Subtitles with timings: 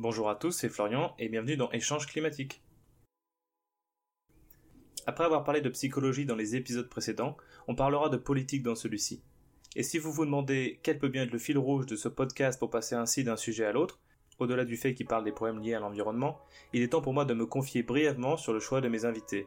[0.00, 2.64] Bonjour à tous, c'est Florian et bienvenue dans Échange climatique.
[5.06, 7.36] Après avoir parlé de psychologie dans les épisodes précédents,
[7.68, 9.22] on parlera de politique dans celui-ci.
[9.76, 12.58] Et si vous vous demandez quel peut bien être le fil rouge de ce podcast
[12.58, 14.00] pour passer ainsi d'un sujet à l'autre,
[14.40, 16.40] au-delà du fait qu'il parle des problèmes liés à l'environnement,
[16.72, 19.46] il est temps pour moi de me confier brièvement sur le choix de mes invités.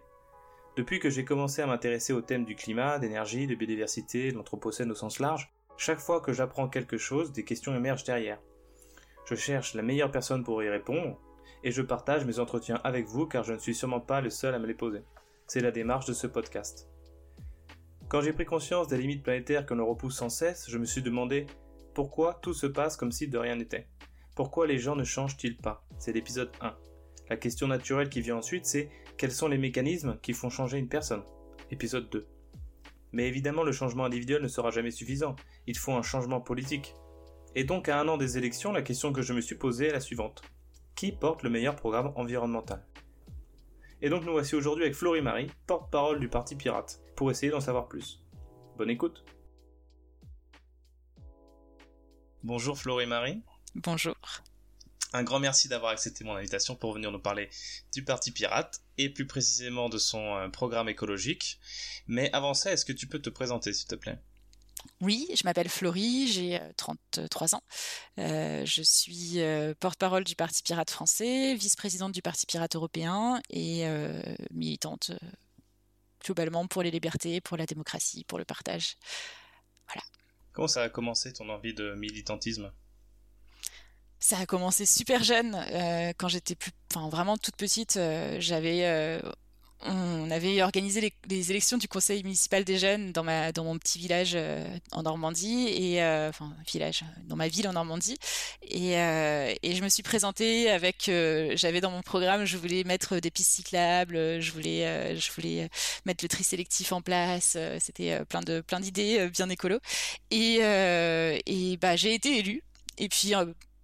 [0.78, 4.92] Depuis que j'ai commencé à m'intéresser au thème du climat, d'énergie, de biodiversité, de l'anthropocène
[4.92, 8.40] au sens large, chaque fois que j'apprends quelque chose, des questions émergent derrière.
[9.30, 11.20] Je cherche la meilleure personne pour y répondre,
[11.62, 14.56] et je partage mes entretiens avec vous car je ne suis sûrement pas le seul
[14.56, 15.02] à me les poser.
[15.48, 16.90] C'est la démarche de ce podcast.
[18.08, 21.02] Quand j'ai pris conscience des limites planétaires que l'on repousse sans cesse, je me suis
[21.02, 21.46] demandé
[21.94, 23.90] pourquoi tout se passe comme si de rien n'était.
[24.34, 25.86] Pourquoi les gens ne changent-ils pas?
[26.00, 26.74] C'est l'épisode 1.
[27.30, 30.88] La question naturelle qui vient ensuite, c'est quels sont les mécanismes qui font changer une
[30.88, 31.24] personne?
[31.70, 32.26] Épisode 2.
[33.12, 35.36] Mais évidemment, le changement individuel ne sera jamais suffisant.
[35.66, 36.94] Il faut un changement politique.
[37.58, 39.92] Et donc, à un an des élections, la question que je me suis posée est
[39.92, 40.44] la suivante.
[40.94, 42.86] Qui porte le meilleur programme environnemental?
[44.00, 47.60] Et donc, nous voici aujourd'hui avec Florie Marie, porte-parole du Parti Pirate pour essayer d'en
[47.60, 48.24] savoir plus.
[48.78, 49.26] Bonne écoute.
[52.44, 53.42] Bonjour Florie Marie.
[53.74, 54.16] Bonjour.
[55.14, 57.50] Un grand merci d'avoir accepté mon invitation pour venir nous parler
[57.92, 61.60] du Parti Pirate et plus précisément de son euh, programme écologique.
[62.06, 64.20] Mais avant ça, est-ce que tu peux te présenter s'il te plaît?
[65.02, 67.62] Oui, je m'appelle Florie, j'ai 33 ans.
[68.20, 73.86] Euh, je suis euh, porte-parole du Parti Pirate français, vice-présidente du Parti Pirate européen et
[74.52, 75.12] militante
[76.24, 78.98] globalement pour les libertés, pour la démocratie, pour le partage.
[79.88, 80.04] Voilà.
[80.52, 82.72] Comment ça a commencé ton envie de militantisme?
[84.20, 85.56] Ça a commencé super jeune.
[85.56, 89.20] Euh, quand j'étais plus, enfin vraiment toute petite, euh, j'avais euh,
[89.86, 94.00] on avait organisé les, élections du conseil municipal des jeunes dans ma dans mon petit
[94.00, 98.18] village euh, en Normandie et euh, enfin village dans ma ville en Normandie.
[98.64, 101.12] Et, euh, et je me suis présentée avec
[101.56, 105.70] j'avais dans mon programme je voulais mettre des pistes cyclables je voulais je voulais
[106.06, 109.80] mettre le tri sélectif en place c'était plein de plein d'idées bien écolo.
[110.32, 112.64] Et et bah j'ai été élue.
[112.98, 113.34] Et puis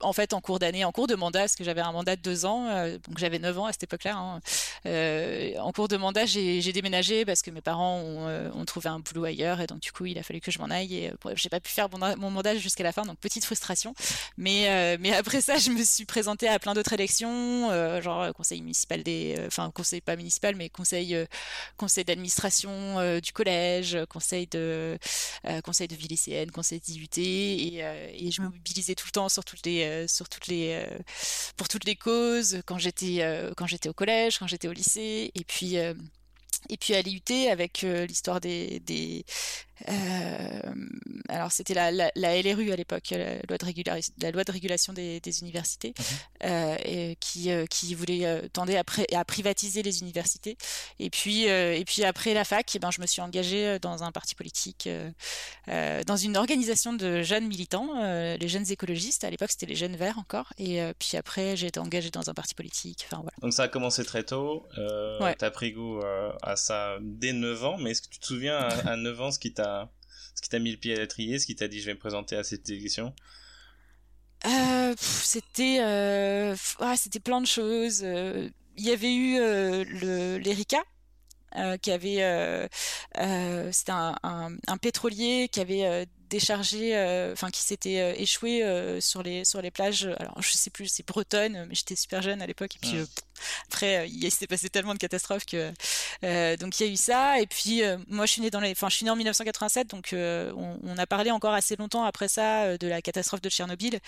[0.03, 2.21] en fait en cours d'année, en cours de mandat, parce que j'avais un mandat de
[2.21, 4.15] deux ans, euh, donc j'avais 9 ans à cette époque-là.
[4.15, 4.39] Hein.
[4.85, 8.99] Euh, en cours de mandat, j'ai déménagé parce que mes parents euh, ont, trouvé un
[8.99, 11.49] boulot ailleurs et donc du coup il a fallu que je m'en aille et j'ai
[11.49, 13.93] pas pu faire mon, mandat jusqu'à la fin, donc petite frustration.
[14.37, 17.69] Mais mais après ça, je me suis présentée à plein d'autres élections,
[18.01, 21.15] genre conseil municipal des, enfin conseil pas municipal, mais conseil
[21.77, 24.97] conseil d'administration du collège, conseil de
[25.63, 29.43] conseil de vie lycéenne, conseil d'IUT et, et je me mobilisais tout le temps sur
[29.43, 30.07] toutes les euh,
[30.51, 30.99] euh,
[31.57, 35.31] pour toutes les causes quand j'étais euh, quand j'étais au collège, quand j'étais au lycée,
[35.35, 39.25] et puis et puis à l'IUT avec l'histoire des
[39.89, 40.73] euh,
[41.29, 44.93] alors c'était la, la, la, LRU à l'époque, la loi de, la loi de régulation
[44.93, 46.49] des, des universités, mhm.
[46.49, 50.57] euh, et qui, euh, qui voulait euh, tendre à, à, privatiser les universités.
[50.99, 54.11] Et puis, et puis après la fac, eh ben, je me suis engagée dans un
[54.11, 54.87] parti politique,
[55.67, 59.23] dans une organisation de jeunes militants, les jeunes écologistes.
[59.23, 60.53] À l'époque, c'était les jeunes verts encore.
[60.57, 63.05] Et puis après, j'ai été engagée dans un parti politique.
[63.05, 63.35] Enfin, voilà.
[63.41, 64.65] Donc ça a commencé très tôt.
[65.19, 65.35] Ouais.
[65.37, 66.01] Tu as pris goût
[66.41, 67.77] à ça dès 9 ans.
[67.77, 69.62] Mais est-ce que tu te souviens à, à 9 ans ce qui t'a
[70.35, 71.99] ce qui t'a mis le pied à l'étrier, ce qui t'a dit je vais me
[71.99, 73.13] présenter à cette élection
[74.45, 78.01] euh, C'était euh, ah, c'était plein de choses.
[78.03, 80.83] Euh, il y avait eu le l'Erika.
[81.81, 82.69] qui avait
[83.71, 86.93] c'était un, pétrolier qui avait déchargé,
[87.31, 88.63] enfin qui s'était échoué
[88.99, 90.09] sur les sur les plages.
[90.19, 93.05] Alors je sais plus, c'est bretonne, mais j'étais super jeune à l'époque et puis
[93.67, 95.71] après, euh, il s'est passé tellement de catastrophes que
[96.23, 97.39] euh, donc il y a eu ça.
[97.39, 99.89] Et puis euh, moi, je suis née dans les, enfin, je suis née en 1987,
[99.89, 103.99] donc on, on, a parlé encore assez longtemps après ça de la catastrophe de Tchernobyl.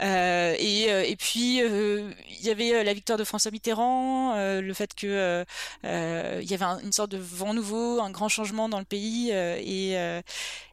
[0.00, 5.44] et, et puis il y avait la victoire de François Mitterrand, le fait que
[5.84, 9.92] il y avait une sorte de vent nouveau, un grand changement dans le pays, et,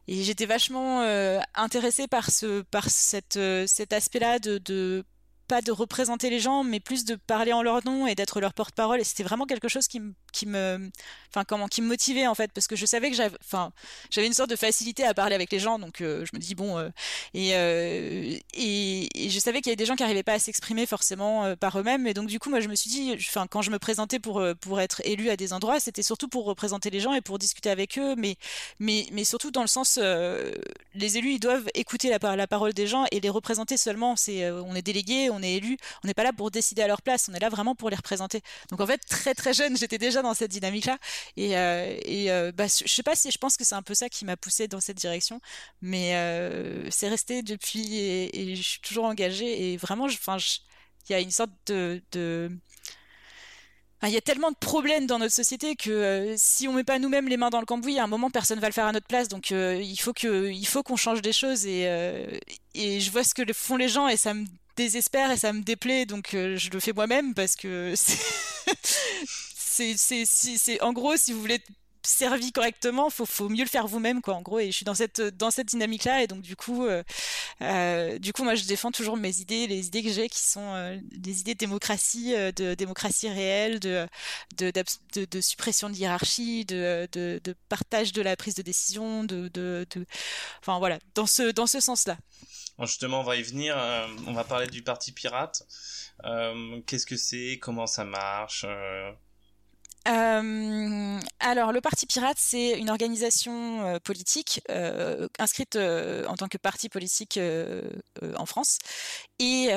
[0.08, 1.01] et j'étais vachement
[1.54, 5.04] intéressée par ce, par cette, cet aspect-là de, de
[5.48, 8.54] pas de représenter les gens, mais plus de parler en leur nom et d'être leur
[8.54, 9.00] porte-parole.
[9.00, 10.90] Et c'était vraiment quelque chose qui me, qui me,
[11.30, 13.72] enfin comment, qui me motivait en fait, parce que je savais que j'avais, enfin,
[14.10, 16.54] j'avais une sorte de facilité à parler avec les gens, donc euh, je me dis
[16.54, 16.88] bon, euh,
[17.36, 20.86] euh, et, et, je savais qu'il y avait des gens qui n'arrivaient pas à s'exprimer
[20.86, 23.70] forcément par eux-mêmes, et donc du coup moi je me suis dit, enfin quand je
[23.70, 27.12] me présentais pour pour être élu à des endroits, c'était surtout pour représenter les gens
[27.14, 28.36] et pour discuter avec eux, mais
[28.78, 32.86] mais mais surtout dans le sens, les élus ils doivent écouter la, la parole des
[32.86, 34.16] gens et les représenter seulement.
[34.16, 37.02] C'est, on est délégué, on est élu, on n'est pas là pour décider à leur
[37.02, 38.42] place, on est là vraiment pour les représenter.
[38.70, 40.98] Donc en fait très très jeune, j'étais déjà dans cette dynamique-là.
[41.36, 44.08] Et, euh, et euh, bah, sais pas si je pense que c'est un peu ça
[44.08, 45.40] qui m'a poussé dans cette direction,
[45.80, 49.72] mais euh, c'est resté depuis et, je suis toujours engagée.
[49.72, 50.36] Et vraiment, enfin,
[51.08, 52.02] il y a une sorte de,
[54.04, 57.28] il y a tellement de problèmes dans notre société que si on met pas nous-mêmes
[57.28, 59.28] les mains dans le cambouis, à un moment personne va le faire à notre place.
[59.28, 61.82] Donc il faut que, faut qu'on change des choses et,
[62.74, 64.44] et je vois ce que font les gens et ça me
[64.76, 66.06] désespère et ça me déplaît.
[66.06, 67.94] Donc je le fais moi-même parce que
[69.72, 71.62] c'est, c'est, c'est, en gros si vous voulez
[72.04, 74.58] servi correctement, faut, faut mieux le faire vous-même, quoi, en gros.
[74.58, 76.22] Et je suis dans cette, dans cette dynamique-là.
[76.22, 77.02] Et donc, du coup, euh,
[77.60, 80.74] euh, du coup, moi, je défends toujours mes idées, les idées que j'ai qui sont
[80.74, 84.08] euh, des idées de démocratie, de démocratie réelle, de,
[84.58, 87.38] de, suppression de hiérarchie, de,
[87.68, 89.86] partage de la prise de décision, de,
[90.60, 92.16] enfin, voilà, dans ce, dans ce sens-là.
[92.80, 93.76] justement, on va y venir.
[94.26, 95.62] on va parler du Parti Pirate.
[96.86, 97.58] Qu'est-ce que c'est?
[97.60, 98.64] Comment ça marche?
[98.68, 99.12] Euh,
[100.04, 106.88] alors, le Parti Pirate, c'est une organisation euh, politique euh, inscrite en tant que parti
[106.88, 107.38] politique
[108.36, 108.78] en France
[109.38, 109.70] et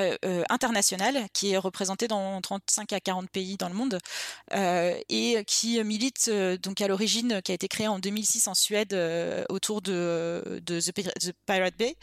[0.50, 4.00] internationale qui est représentée dans 35 à 40 pays dans le monde
[5.10, 8.94] et qui milite donc à l'origine, qui a été créée en 2006 en Suède
[9.50, 11.96] autour de, de The, Pirate Bay,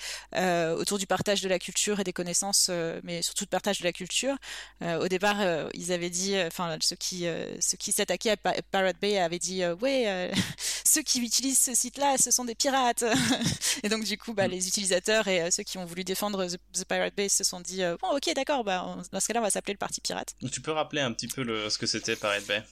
[0.76, 2.70] autour du partage de la culture et des connaissances,
[3.02, 4.36] mais surtout de partage de la culture.
[4.80, 5.40] au départ,
[5.74, 7.26] ils avaient dit, enfin, ceux qui,
[7.60, 10.30] ceux qui s'attaquaient à Pirate Bay avaient dit, ouais,
[10.84, 13.04] ceux qui utilisent ce site-là, ce sont des pirates.
[13.82, 14.50] et donc, du coup, bah, mm.
[14.50, 18.16] les utilisateurs et ceux qui ont voulu défendre The, Pirate Bay se sont dit, bon,
[18.16, 20.34] ok, d'accord, bah, dans ce cas-là, on va s'appeler le Parti Pirate.
[20.50, 22.62] Tu peux rappeler un petit peu le, ce que c'était Pirate Bay?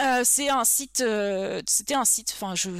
[0.00, 2.70] Euh, c'est un site, euh, c'était un site, enfin je,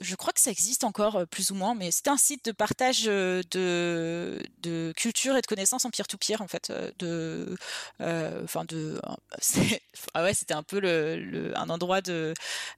[0.00, 2.52] je, crois que ça existe encore euh, plus ou moins, mais c'était un site de
[2.52, 3.42] partage de,
[4.62, 7.56] de culture et de connaissances en peer-to-peer en fait, de,
[8.00, 9.00] enfin de,
[10.14, 12.32] ah ouais c'était un peu le, un endroit de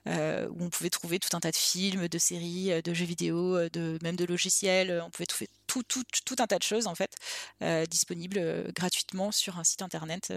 [0.06, 3.98] où on pouvait trouver tout un tas de films, de séries, de jeux vidéo, de
[4.02, 5.48] même de logiciels, on pouvait trouver
[5.86, 7.14] tout, un tas de choses en fait
[7.88, 10.32] disponibles gratuitement sur un site internet.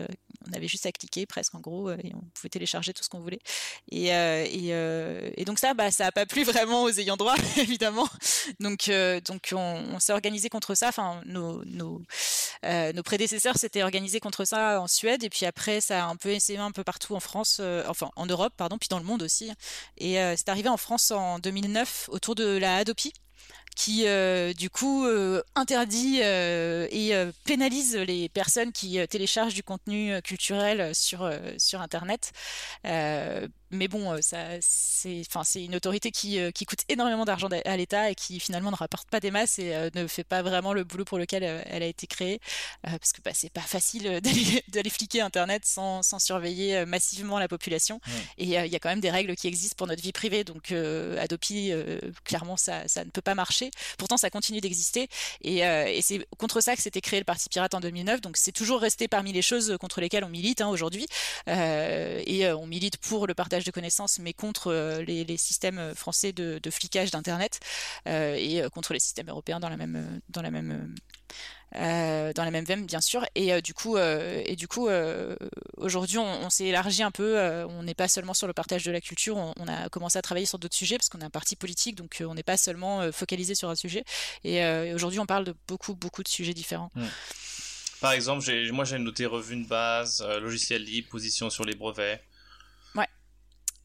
[0.47, 3.19] on avait juste à cliquer presque en gros et on pouvait télécharger tout ce qu'on
[3.19, 3.39] voulait.
[3.91, 8.07] Et, euh, euh, donc ça, bah, ça a pas plu vraiment aux ayants droit, évidemment.
[8.59, 10.89] Donc, euh, donc on, s'est organisé contre ça.
[10.89, 12.01] Enfin, nos, nos,
[12.63, 16.29] nos prédécesseurs s'étaient organisés contre ça en Suède, et puis après, ça a un peu
[16.29, 19.51] essayé un peu partout en France, enfin en Europe, pardon, puis dans le monde aussi.
[19.97, 23.13] Et c'est arrivé en France en 2009 autour de la Adopi
[23.75, 24.05] qui
[24.55, 25.05] du coup
[25.55, 27.13] interdit et
[27.45, 32.31] pénalise les personnes qui téléchargent du contenu culturel sur sur internet
[33.73, 37.49] mais bon, euh, ça, c'est, enfin, c'est une autorité qui, euh, qui coûte énormément d'argent
[37.65, 40.41] à l'État et qui finalement ne rapporte pas des masses et euh, ne fait pas
[40.43, 42.39] vraiment le boulot pour lequel elle a été créée,
[42.83, 44.21] parce que bah, c'est pas facile
[44.67, 47.99] d'aller, fliquer Internet sans, sans surveiller massivement la population.
[48.37, 50.71] Et il y a quand même des règles qui existent pour notre vie privée, donc
[50.71, 51.71] Adopi,
[52.23, 53.71] clairement, ça, ça ne peut pas marcher.
[53.97, 55.07] Pourtant, ça continue d'exister
[55.41, 58.21] et, et c'est contre ça que s'était créé le Parti Pirate en 2009.
[58.21, 61.07] Donc c'est toujours resté parmi les choses contre lesquelles on milite hein, aujourd'hui.
[61.47, 66.31] et on milite pour le partage de connaissances, mais contre euh, les, systèmes euh, français
[66.33, 67.60] de, flicage d'Internet
[68.07, 70.95] euh, et contre les systèmes européens dans la même, dans la même
[71.75, 73.25] dans la même veine bien sûr.
[73.33, 74.89] Et du coup et du coup
[75.77, 79.01] aujourd'hui on, s'est élargi un peu on n'est pas seulement sur le partage de la
[79.01, 81.95] culture on, a commencé à travailler sur d'autres sujets parce qu'on est un parti politique
[81.95, 84.04] donc on n'est pas seulement focalisé sur un sujet.
[84.44, 84.63] Et,
[84.94, 86.91] aujourd'hui on parle de beaucoup beaucoup de sujets différents.
[86.93, 87.05] Mmh.
[88.01, 92.22] par exemple moi j'ai noté revue de base logiciel libre position sur les brevets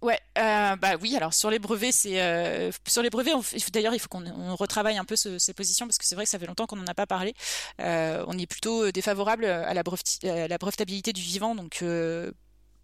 [0.01, 1.17] Ouais, euh, bah oui.
[1.17, 3.35] Alors sur les brevets, c'est euh, sur les brevets.
[3.73, 6.39] D'ailleurs, il faut qu'on retravaille un peu ces positions parce que c'est vrai que ça
[6.39, 7.35] fait longtemps qu'on n'en a pas parlé.
[7.81, 11.55] Euh, on est plutôt défavorable à la, brevetabilité du vivant.
[11.57, 11.83] Donc,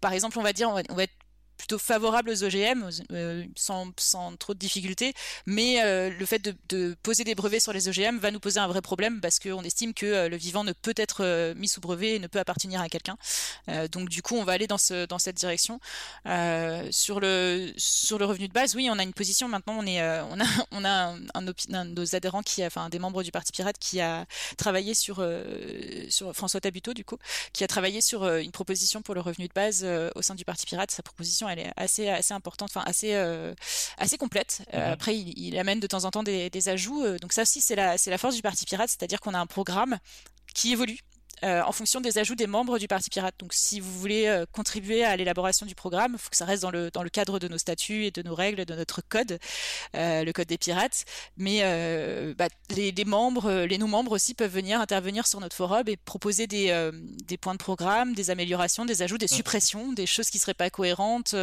[0.01, 1.13] par exemple, on va dire, on va être
[1.57, 5.13] plutôt favorable aux OGM euh, sans, sans, trop de difficultés,
[5.45, 8.67] mais euh, le fait de, poser des brevets sur les OGM va nous poser un
[8.67, 12.15] vrai problème parce qu'on estime que euh, le vivant ne peut être mis sous brevet
[12.15, 13.17] et ne peut appartenir à quelqu'un.
[13.91, 15.79] donc du coup, on va aller dans, ce, dans cette direction.
[16.91, 19.77] sur le sur le revenu de base, oui, on a une position maintenant.
[19.79, 22.99] On est on a on a un, un, de nos adhérents qui a, enfin des
[22.99, 24.25] membres du Parti Pirate qui a
[24.57, 25.25] travaillé sur
[26.09, 27.17] sur François Tabuteau du coup,
[27.53, 29.85] qui a travaillé sur une proposition pour le revenu de base
[30.15, 30.91] au sein du Parti Pirate.
[30.91, 33.53] Sa proposition elle est assez, assez importante, enfin assez, euh,
[33.97, 34.63] assez complète.
[34.73, 34.93] Euh, mhm.
[34.93, 37.03] après, il, amène de temps en temps des, des ajouts.
[37.03, 39.39] Euh, donc ça aussi, c'est la, c'est la force du Parti Pirate, c'est-à-dire qu'on a
[39.39, 39.97] un programme
[40.53, 40.99] qui évolue
[41.43, 43.35] euh, en fonction des ajouts des membres du Parti Pirate.
[43.39, 46.61] Donc si vous voulez euh, contribuer à l'élaboration du programme, il faut que ça reste
[46.61, 49.37] dans le, dans le cadre de nos statuts et de nos règles, de notre code,
[49.95, 51.05] euh, le code des pirates.
[51.37, 51.61] Mais
[52.37, 56.47] bah, les, les, membres, les non-membres aussi peuvent venir intervenir sur notre forum et proposer
[56.47, 56.91] des,
[57.25, 60.69] des points de programme, des améliorations, des ajouts, des suppressions, des choses qui seraient pas
[60.69, 61.35] cohérentes.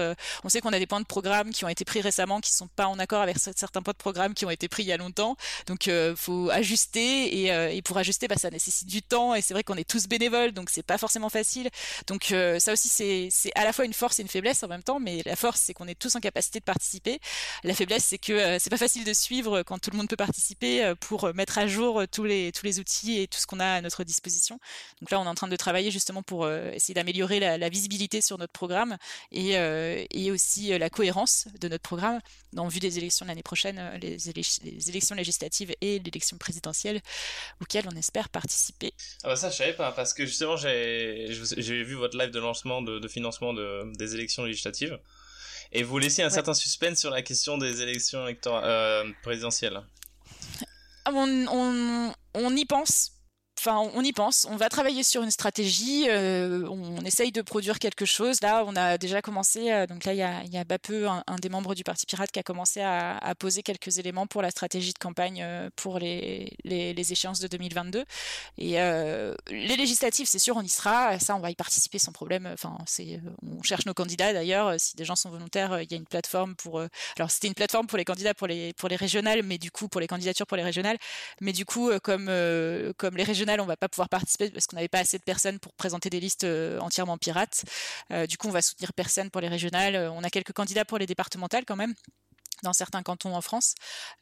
[0.44, 2.68] on sait qu'on a des points de programme qui ont été pris récemment qui sont
[2.68, 4.96] pas en accord avec certains points de programme qui ont été pris il y a
[4.96, 5.36] longtemps.
[5.66, 9.64] Donc faut ajuster et, et pour ajuster, bah, ça nécessite du temps et c'est vrai
[9.64, 11.68] qu'on est tous bénévoles, donc c'est pas forcément facile.
[12.06, 14.98] Donc ça aussi, c'est à la fois une force et une faiblesse en même temps,
[14.98, 17.20] mais la force, c'est qu'on est tous en capacité de participer.
[17.62, 20.94] La faiblesse, c'est que c'est pas facile de suivre quand tout le monde peut participer
[21.00, 23.80] pour mettre à jour tous les, tous les outils et tout ce qu'on a à
[23.82, 24.58] notre disposition.
[25.00, 28.38] Donc là, on est en train de travailler justement pour essayer d'améliorer la, visibilité sur
[28.38, 28.96] notre programme
[29.30, 32.20] et, et aussi la cohérence de notre programme
[32.60, 34.28] en vue des élections de l'année prochaine, euh, les,
[34.88, 37.00] élections législatives et l'élection présidentielle,
[37.60, 38.92] auxquelles on espère participer.
[39.24, 42.82] Ah bah ça, je savais pas, parce que justement, j'ai vu votre live de lancement
[42.82, 44.98] de, financement des élections législatives,
[45.72, 49.80] et vous laissez un certain suspense sur la question des élections euh, présidentielles.
[51.04, 53.12] Ah, on, on y pense
[53.58, 54.46] Enfin, on y pense.
[54.50, 56.06] On va travailler sur une stratégie.
[56.08, 58.40] Euh, on essaye de produire quelque chose.
[58.42, 59.70] Là, on a déjà commencé.
[59.70, 62.06] Euh, donc là, il y a, il y a peu, un, des membres du Parti
[62.06, 65.98] Pirate, qui a commencé à, poser quelques éléments pour la stratégie de campagne euh, pour
[65.98, 68.04] les, les, échéances de 2022.
[68.58, 71.18] Et les législatives, c'est sûr, on y sera.
[71.18, 72.48] Ça, on va y participer sans problème.
[72.52, 74.74] Enfin, c'est, on cherche nos candidats d'ailleurs.
[74.78, 76.80] Si des gens sont volontaires, il y a une plateforme pour.
[77.16, 79.88] alors, c'était une plateforme pour les candidats pour les pour les régionales, mais du coup
[79.88, 80.98] pour les candidatures pour les régionales.
[81.40, 82.26] Mais du coup, comme
[82.96, 85.58] comme les régionales on va pas pouvoir participer parce qu'on n'avait pas assez de personnes
[85.58, 87.64] pour présenter des listes euh, entièrement pirates.
[88.12, 89.94] Euh, du coup, on va soutenir personne pour les régionales.
[89.94, 91.94] Euh, on a quelques candidats pour les départementales quand même
[92.62, 93.74] dans certains cantons en France.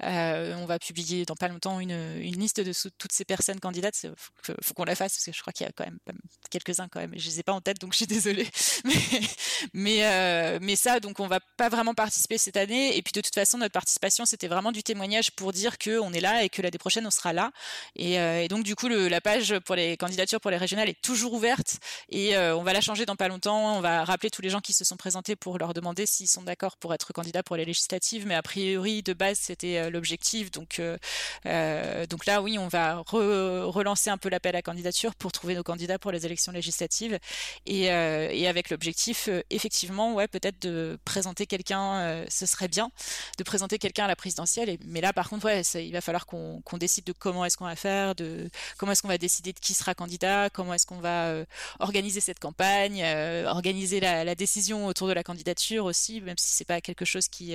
[0.02, 4.02] Euh, on va publier dans pas longtemps une, liste de toutes ces personnes candidates.
[4.02, 5.98] Il faut, qu'on la fasse parce que je crois qu'il y a quand même
[6.50, 7.12] quelques-uns quand même.
[7.16, 8.48] Je les ai pas en tête donc je suis désolée.
[10.02, 12.96] Euh, mais ça donc on va pas vraiment participer cette année.
[12.96, 16.12] Et puis de toute façon notre participation c'était vraiment du témoignage pour dire que on
[16.12, 17.50] est là et que l'année prochaine on sera là.
[17.96, 21.34] Et, euh, donc du coup la page pour les candidatures pour les régionales est toujours
[21.34, 21.78] ouverte
[22.08, 23.76] et on va la changer dans pas longtemps.
[23.76, 26.42] On va rappeler tous les gens qui se sont présentés pour leur demander s'ils sont
[26.42, 30.52] d'accord pour être candidats pour les législatives mais a priori de base c'était euh, l'objectif.
[30.52, 30.96] Donc, euh,
[31.46, 35.64] euh, donc là, oui, on va relancer un peu l'appel à candidature pour trouver nos
[35.64, 37.18] candidats pour les élections législatives
[37.66, 42.90] et, avec l'objectif, effectivement, ouais, peut-être de présenter quelqu'un, ce serait bien,
[43.38, 44.76] de présenter quelqu'un à la présidentielle.
[44.86, 48.14] Mais là, par contre, il va falloir qu'on décide de comment est-ce qu'on va faire,
[48.14, 51.34] de comment est-ce qu'on va décider de qui sera candidat, comment est-ce qu'on va
[51.80, 53.02] organiser cette campagne,
[53.46, 57.28] organiser la, la, décision autour de la candidature aussi, même si c'est pas quelque chose
[57.28, 57.54] qui,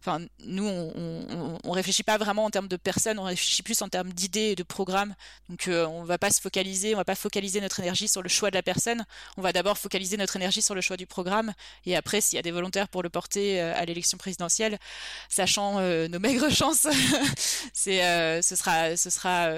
[0.00, 3.88] enfin, nous, on, on, réfléchit pas vraiment en termes de personnes, on réfléchit plus en
[3.88, 5.14] termes d'idées et de programmes.
[5.48, 8.28] Donc, euh, on va pas se focaliser, on va pas focaliser notre énergie sur le
[8.28, 9.04] choix de la personne.
[9.36, 11.52] On va d'abord focaliser notre énergie sur le choix du programme.
[11.86, 14.78] Et après, s'il y a des volontaires pour le porter euh, à l'élection présidentielle,
[15.28, 16.86] sachant euh, nos maigres chances,
[17.72, 19.50] c'est, ce sera, ce sera,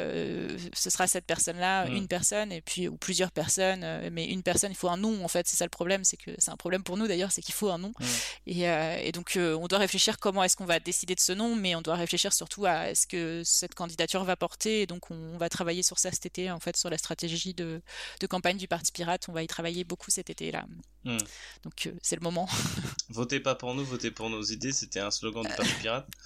[0.74, 1.94] ce sera cette personne-là, mm.
[1.94, 3.84] une personne, et puis ou plusieurs personnes.
[4.10, 5.24] mais une personne, il faut un nom.
[5.24, 7.42] En fait, c'est ça le problème, c'est que c'est un problème pour nous d'ailleurs, c'est
[7.42, 7.92] qu'il faut un nom.
[7.98, 8.04] Mm.
[8.46, 8.62] Et,
[9.08, 11.82] et, donc, on doit réfléchir comment est-ce qu'on va décider de ce nom, mais on
[11.82, 14.80] doit réfléchir surtout à ce que cette candidature va porter.
[14.80, 17.82] Et donc, on va travailler sur ça cet été, en fait, sur la stratégie de,
[18.30, 19.28] campagne du Parti Pirate.
[19.28, 20.64] On va y travailler beaucoup cet été-là.
[21.04, 21.18] Hmm.
[21.62, 22.48] Donc, euh, c'est le moment.
[23.10, 24.72] votez pas pour nous, votez pour nos idées.
[24.72, 26.08] C'était un slogan du Parti Pirate.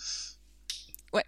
[1.12, 1.24] Ouais.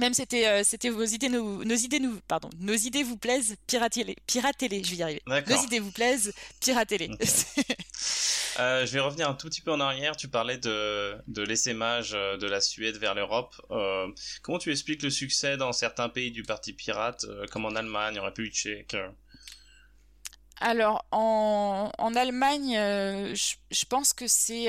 [0.00, 3.56] Même c'était euh, c'était vos idées nos, nos, idées nous pardon nos idées vous plaisent
[3.66, 7.10] piratez-les piratez-les je vais y arriver nos idées vous plaisent piratez-les
[8.58, 10.16] Euh, je vais revenir un tout petit peu en arrière.
[10.16, 13.54] Tu parlais de, de l'essaimage euh, de la Suède vers l'Europe.
[13.70, 14.08] Euh,
[14.42, 18.24] comment tu expliques le succès dans certains pays du Parti pirate, comme en Allemagne, en
[18.24, 18.96] République tchèque
[20.58, 23.56] alors, en, en Allemagne, je,
[23.88, 24.68] pense que c'est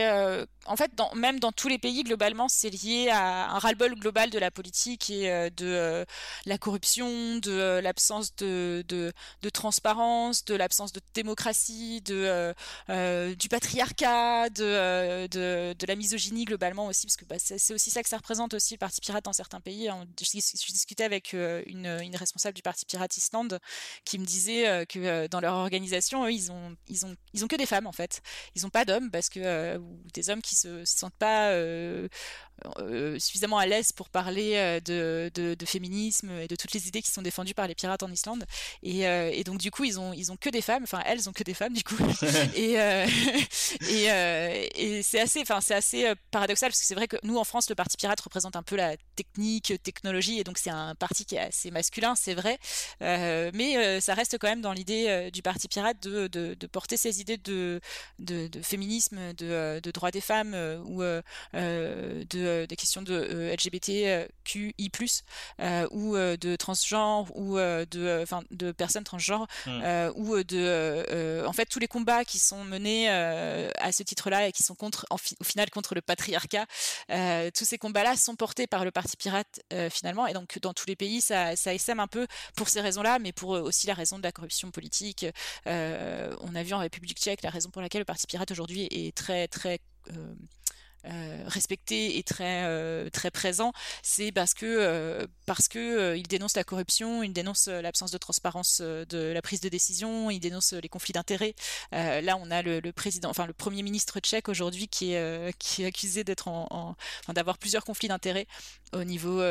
[0.68, 4.38] en fait, même dans tous les pays, globalement, c'est lié à un ras-le-bol global de
[4.38, 6.06] la politique et euh, de euh,
[6.46, 8.84] la corruption, de euh, l'absence de,
[9.54, 12.54] transparence, de l'absence de démocratie, de,
[13.34, 18.10] du patriarcat, de, de, la misogynie globalement aussi, parce que bah, c'est aussi ça que
[18.10, 19.90] ça représente aussi le Parti Pirate dans certains pays.
[20.20, 23.60] Je, je discutais avec une, responsable du Parti Pirate Islande
[24.04, 27.66] qui me disait que dans leur organisation, ils ont, ils ont, ils ont que des
[27.66, 28.22] femmes en fait.
[28.56, 31.52] Ils n'ont pas d'hommes parce que ou des hommes qui se, se sentent pas
[32.66, 36.88] euh, euh, suffisamment à l'aise pour parler euh, de, de, féminisme et de toutes les
[36.88, 38.46] idées qui sont défendues par les pirates en Islande.
[38.84, 41.34] Et, et donc du coup, ils ont, ils ont que des femmes, enfin elles ont
[41.34, 41.98] que des femmes du coup.
[42.56, 42.76] et
[43.90, 47.44] et, et c'est assez, enfin c'est assez paradoxal parce que c'est vrai que nous en
[47.44, 51.26] France, le parti pirate représente un peu la technique, technologie, et donc c'est un parti
[51.26, 52.58] qui est assez masculin, c'est vrai,
[53.02, 57.20] mais ça reste quand même dans l'idée du parti pirate de, de, de, porter ces
[57.22, 57.82] idées de,
[58.20, 61.02] de, de féminisme, de, de droits des femmes ou
[61.54, 64.92] de de des questions de LGBTQI+
[65.92, 70.12] ou de transgenre ou de enfin de personnes transgenres mmh.
[70.16, 74.64] ou de en fait tous les combats qui sont menés à ce titre-là et qui
[74.64, 76.66] sont contre au final contre le patriarcat,
[77.08, 79.62] tous ces combats-là sont portés par le Parti pirate
[79.92, 83.20] finalement et donc dans tous les pays ça ça essaime un peu pour ces raisons-là,
[83.20, 85.26] mais pour aussi la raison de la corruption politique.
[85.66, 89.16] on a vu en République tchèque la raison pour laquelle le Parti pirate aujourd'hui est
[89.16, 90.34] très très euh,
[91.46, 93.72] respecté et très euh, très présent,
[94.04, 99.62] c'est parce que euh, dénonce la corruption, il dénonce l'absence de transparence de la prise
[99.62, 101.56] de décision, il dénonce les conflits d'intérêts.
[101.92, 105.86] là, on a le, président, enfin le premier ministre tchèque aujourd'hui qui est qui est
[105.86, 108.48] accusé d'avoir plusieurs conflits d'intérêts
[108.94, 109.42] au niveau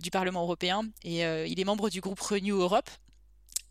[0.00, 2.90] du Parlement européen et il est membre du groupe Renew Europe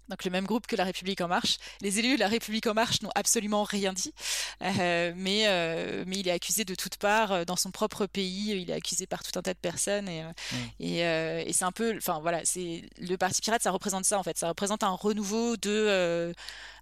[0.10, 1.58] donc le même groupe que La République en marche.
[1.82, 4.14] Les élus de La République en marche n'ont absolument rien dit,
[4.62, 8.52] euh, mais euh, mais il est accusé de toutes parts euh, dans son propre pays.
[8.62, 10.56] Il est accusé par tout un tas de personnes et mm.
[10.80, 14.24] et, et c'est un peu, enfin voilà, c'est le Parti pirate, ça représente ça en
[14.24, 14.38] fait.
[14.38, 16.34] Ça représente un renouveau de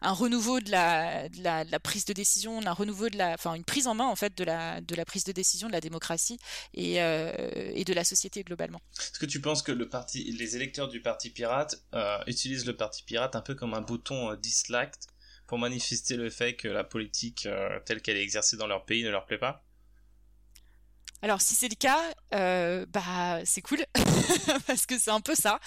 [0.01, 3.33] un renouveau de la, de la, de la prise de décision, un renouveau de la,
[3.33, 5.73] enfin une prise en main en fait de la de la prise de décision de
[5.73, 6.39] la démocratie
[6.73, 8.81] et et de la société globalement.
[8.99, 11.81] Est-ce que tu penses que le parti, les électeurs du Parti pirate
[12.27, 15.05] utilisent le Parti pirate un peu comme un bouton euh, disliked
[15.47, 19.03] pour manifester le fait que la politique euh, telle qu'elle est exercée dans leur pays
[19.03, 19.63] ne leur plaît pas
[21.23, 22.01] alors si c'est le cas,
[22.35, 23.85] euh, bah c'est cool
[24.67, 25.57] parce que c'est un peu ça.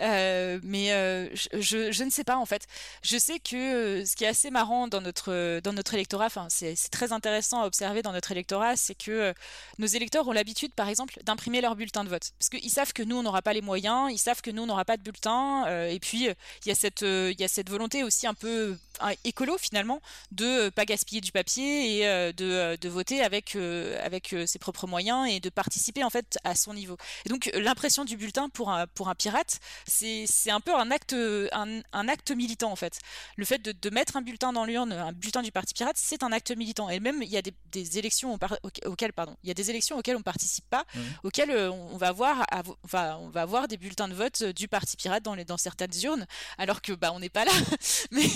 [0.00, 2.68] Euh, mais euh, je, ne sais pas en fait.
[3.02, 6.76] Je sais que ce qui est assez marrant dans notre dans notre électorat, enfin c'est
[6.92, 9.34] très intéressant à observer dans notre électorat, c'est que
[9.78, 13.02] nos électeurs ont l'habitude, par exemple, d'imprimer leur bulletin de vote parce qu'ils savent que
[13.02, 15.66] nous on n'aura pas les moyens, ils savent que nous on n'aura pas de bulletin,
[15.88, 18.76] et puis il y a cette il y a cette volonté aussi un peu
[19.24, 20.00] écolo finalement
[20.30, 25.40] de pas gaspiller du papier et de, de voter avec avec ses propres moyens et
[25.40, 26.96] de participer en fait à son niveau.
[27.24, 31.14] Et donc l'impression du bulletin pour un, pour un pirate, c'est un peu un acte,
[31.14, 32.98] un, un, acte militant en fait.
[33.36, 36.22] Le fait de, de mettre un bulletin dans l'urne, un bulletin du parti pirate, c'est
[36.22, 36.88] un acte militant.
[36.90, 38.38] Et même il y a des, des élections
[38.84, 41.00] auxquelles, pardon, il y a des élections auxquelles on participe pas, mmh.
[41.24, 42.44] auxquelles euh, on va avoir,
[42.84, 45.90] enfin, on va avoir des bulletins de vote du parti pirate dans, les, dans certaines
[46.02, 46.26] urnes,
[46.58, 47.52] alors que bah on n'est pas là.
[48.10, 48.26] mais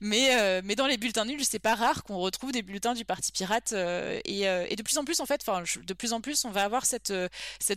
[0.00, 3.04] mais euh, mais dans les bulletins nuls, c'est pas rare qu'on retrouve des bulletins du
[3.04, 6.20] parti pirate euh, et, et, de plus en plus en fait, enfin de plus en
[6.20, 7.28] plus, on va avoir cette, euh,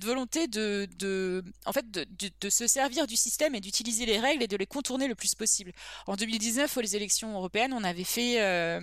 [0.04, 2.06] volonté de, de en fait, de,
[2.42, 5.36] de, se servir du système et d'utiliser les règles et de les contourner le plus
[5.36, 5.72] possible.
[6.06, 8.80] En 2019, aux les élections européennes, on avait fait, euh,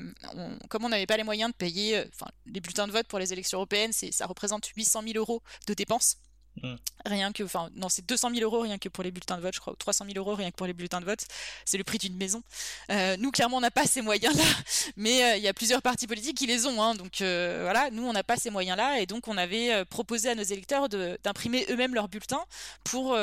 [0.69, 2.05] comme on n'avait pas les moyens de payer, euh,
[2.47, 6.17] les bulletins de vote pour les élections européennes, ça représente 800 000 euros de dépenses.
[6.63, 6.75] Mm.
[7.07, 9.55] Rien que, enfin, non, c'est 200 000 euros rien que pour les bulletins de vote,
[9.55, 11.27] je crois, 300 000 euros rien que pour les bulletins de vote.
[11.65, 12.43] C'est le prix d'une maison.
[12.91, 14.45] Euh, nous, clairement, on n'a pas ces moyens-là,
[14.97, 16.83] mais euh, il y a plusieurs partis politiques qui les ont.
[16.83, 20.31] Hein, donc euh, voilà, nous, on n'a pas ces moyens-là, et donc on avait proposé
[20.31, 22.45] à nos électeurs d'imprimer eux-mêmes leurs bulletins
[22.85, 23.17] pour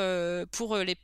[0.51, 0.95] pour les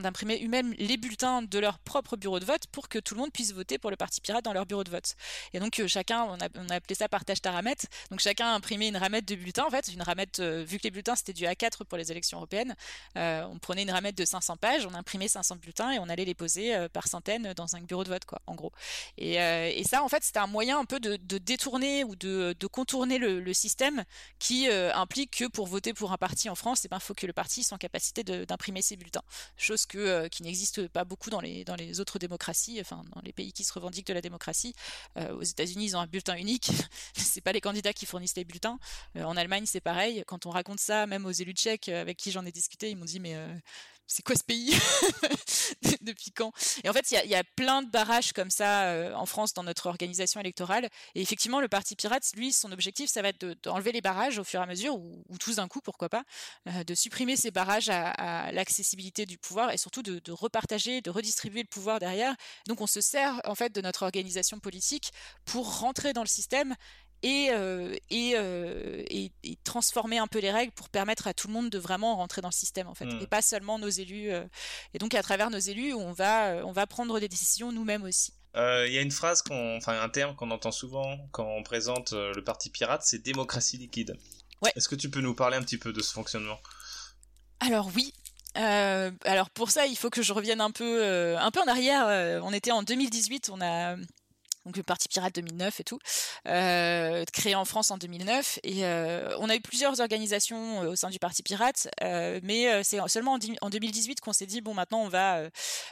[0.00, 3.32] d'imprimer eux-mêmes les bulletins de leur propre bureau de vote pour que tout le monde
[3.32, 5.14] puisse voter pour le parti pirate dans leur bureau de vote.
[5.52, 7.86] Et donc euh, chacun, on a, appelé ça partage ta ramette.
[8.10, 10.84] Donc chacun a imprimé une ramette de bulletins en fait, une ramette euh, vu que
[10.84, 12.74] les bulletins c'était du A4 pour les élections européennes.
[13.16, 16.24] Euh, on prenait une ramette de 500 pages, on imprimait 500 bulletins et on allait
[16.24, 18.72] les poser par centaines dans un bureau de vote quoi, en gros.
[19.18, 19.34] Et,
[19.84, 23.52] ça en fait c'était un moyen un peu de, détourner ou de, contourner le, le,
[23.52, 24.04] système
[24.38, 27.26] qui implique que pour voter pour un parti en France, il eh ben, faut que
[27.26, 29.22] le parti soit en capacité d'imprimer ses bulletins
[29.56, 33.20] chose que, euh, qui n'existe pas beaucoup dans les, dans les autres démocraties, enfin dans
[33.22, 34.74] les pays qui se revendiquent de la démocratie.
[35.18, 36.70] Euh, aux États-Unis, ils ont un bulletin unique,
[37.16, 38.78] c'est pas les candidats qui fournissent les bulletins.
[39.16, 40.24] Euh, en Allemagne, c'est pareil.
[40.26, 43.04] Quand on raconte ça, même aux élus tchèques avec qui j'en ai discuté, ils m'ont
[43.04, 43.36] dit mais
[44.06, 44.74] c'est quoi ce pays
[46.02, 46.52] Depuis quand?
[46.82, 49.62] Et en fait, il y, a, plein de barrages comme ça euh, en France dans
[49.62, 50.88] notre organisation électorale.
[51.14, 54.44] Et effectivement, le Parti Pirate, lui, son objectif, ça va être d'enlever les barrages au
[54.44, 56.24] fur et à mesure, ou, ou tous d'un coup, pourquoi pas,
[56.68, 61.00] euh, de supprimer ces barrages à, à l'accessibilité du pouvoir et surtout de, de, repartager,
[61.00, 62.34] de redistribuer le pouvoir derrière.
[62.66, 65.12] Donc, on se sert en fait de notre organisation politique
[65.44, 66.74] pour rentrer dans le système
[67.24, 71.54] et, euh, euh, et, et, transformer un peu les règles pour permettre à tout le
[71.54, 73.22] monde de vraiment rentrer dans le système en fait mmh.
[73.22, 74.44] et pas seulement nos élus euh.
[74.92, 78.34] et donc à travers nos élus on va on va prendre des décisions nous-mêmes aussi
[78.56, 82.40] il y a une phrase enfin un terme qu'on entend souvent quand on présente le
[82.44, 84.16] parti pirate c'est démocratie liquide
[84.62, 84.70] ouais.
[84.76, 86.60] est-ce que tu peux nous parler un petit peu de ce fonctionnement?
[87.60, 88.12] Alors oui,
[88.58, 92.42] euh, alors pour ça, il faut que je revienne un peu, un peu en arrière.
[92.44, 93.96] on était en 2018, on a
[94.64, 95.98] donc le Parti Pirate 2009 et tout,
[96.48, 98.60] euh, créé en France en 2009.
[98.62, 102.98] Et euh, on a eu plusieurs organisations euh, au sein du Parti Pirate, mais c'est
[103.08, 105.42] seulement en, 2018 qu'on s'est dit bon maintenant on va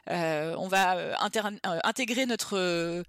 [0.08, 1.16] on va
[1.84, 3.04] intégrer notre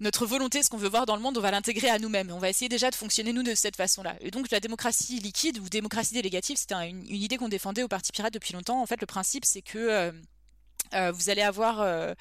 [0.00, 2.30] notre volonté, ce qu'on veut voir dans le monde, on va l'intégrer à nous-mêmes.
[2.30, 4.14] On va essayer déjà de fonctionner nous de cette façon-là.
[4.20, 7.88] Et donc la démocratie liquide ou démocratie délégative, c'était une, une, idée qu'on défendait au
[7.88, 8.82] Parti Pirate depuis longtemps.
[8.82, 10.12] En fait, le principe, c'est que
[10.92, 12.14] euh, euh, vous allez avoir euh,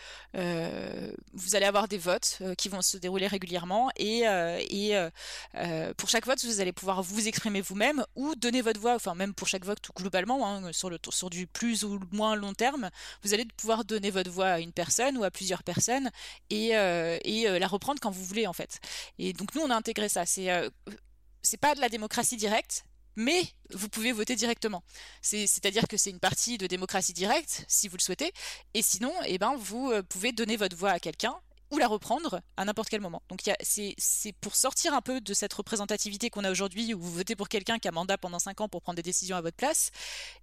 [1.33, 4.23] vous allez avoir des votes qui vont se dérouler régulièrement et,
[5.97, 9.33] pour chaque vote vous allez pouvoir vous exprimer vous-même ou donner votre voix enfin même
[9.33, 12.89] pour chaque vote globalement hein, sur du plus ou moins long terme
[13.23, 16.09] vous allez pouvoir donner votre voix à une personne ou à plusieurs personnes
[16.49, 18.79] et, et la reprendre quand vous voulez en fait.
[19.19, 20.25] Et donc nous on a intégré ça.
[20.25, 20.49] C'est
[21.41, 24.83] c'est pas de la démocratie directe mais vous pouvez voter directement.
[25.21, 28.33] C'est-à-dire que c'est une partie de démocratie directe, si vous le souhaitez,
[28.73, 31.35] et sinon, eh ben, vous euh, pouvez donner votre voix à quelqu'un
[31.71, 33.21] ou la reprendre à n'importe quel moment.
[33.29, 37.35] Donc c'est pour sortir un peu de cette représentativité qu'on a aujourd'hui, où vous votez
[37.35, 39.91] pour quelqu'un qui a mandat pendant 5 ans pour prendre des décisions à votre place,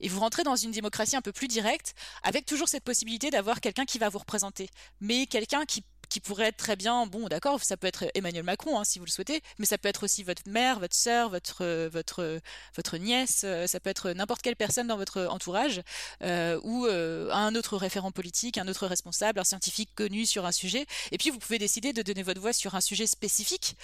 [0.01, 3.61] et vous rentrez dans une démocratie un peu plus directe, avec toujours cette possibilité d'avoir
[3.61, 4.69] quelqu'un qui va vous représenter,
[5.01, 8.79] mais quelqu'un qui qui pourrait être très bien, bon, d'accord, ça peut être Emmanuel Macron,
[8.79, 11.89] hein, si vous le souhaitez, mais ça peut être aussi votre mère, votre sœur, votre,
[11.89, 12.39] votre,
[12.77, 15.81] votre nièce, euh, ça peut être n'importe quelle personne dans votre entourage,
[16.23, 20.53] euh, ou euh, un autre référent politique, un autre responsable, un scientifique connu sur un
[20.53, 23.75] sujet, et puis vous pouvez décider de donner votre voix sur un sujet spécifique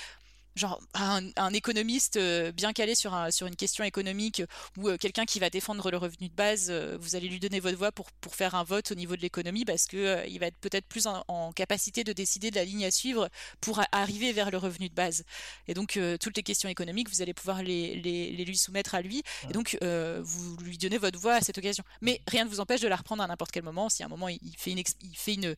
[0.58, 4.42] genre un, économiste euh, bien calé sur, un, sur une question économique
[4.76, 7.60] ou euh, quelqu'un qui va défendre le revenu de base, euh, vous allez lui donner
[7.60, 10.46] votre voix pour, pour faire un vote au niveau de l'économie parce que il va
[10.46, 13.28] être peut-être plus en, capacité de décider de la ligne à suivre
[13.60, 15.24] pour arriver vers le revenu de base.
[15.66, 19.02] Et donc toutes les questions économiques, vous allez pouvoir les, les, les lui soumettre à
[19.02, 19.22] lui.
[19.48, 21.84] Et donc vous lui donnez votre voix à cette occasion.
[22.00, 23.88] Mais rien ne vous empêche de la reprendre à n'importe quel moment.
[23.88, 25.56] Si à un moment il, fait une, il fait une,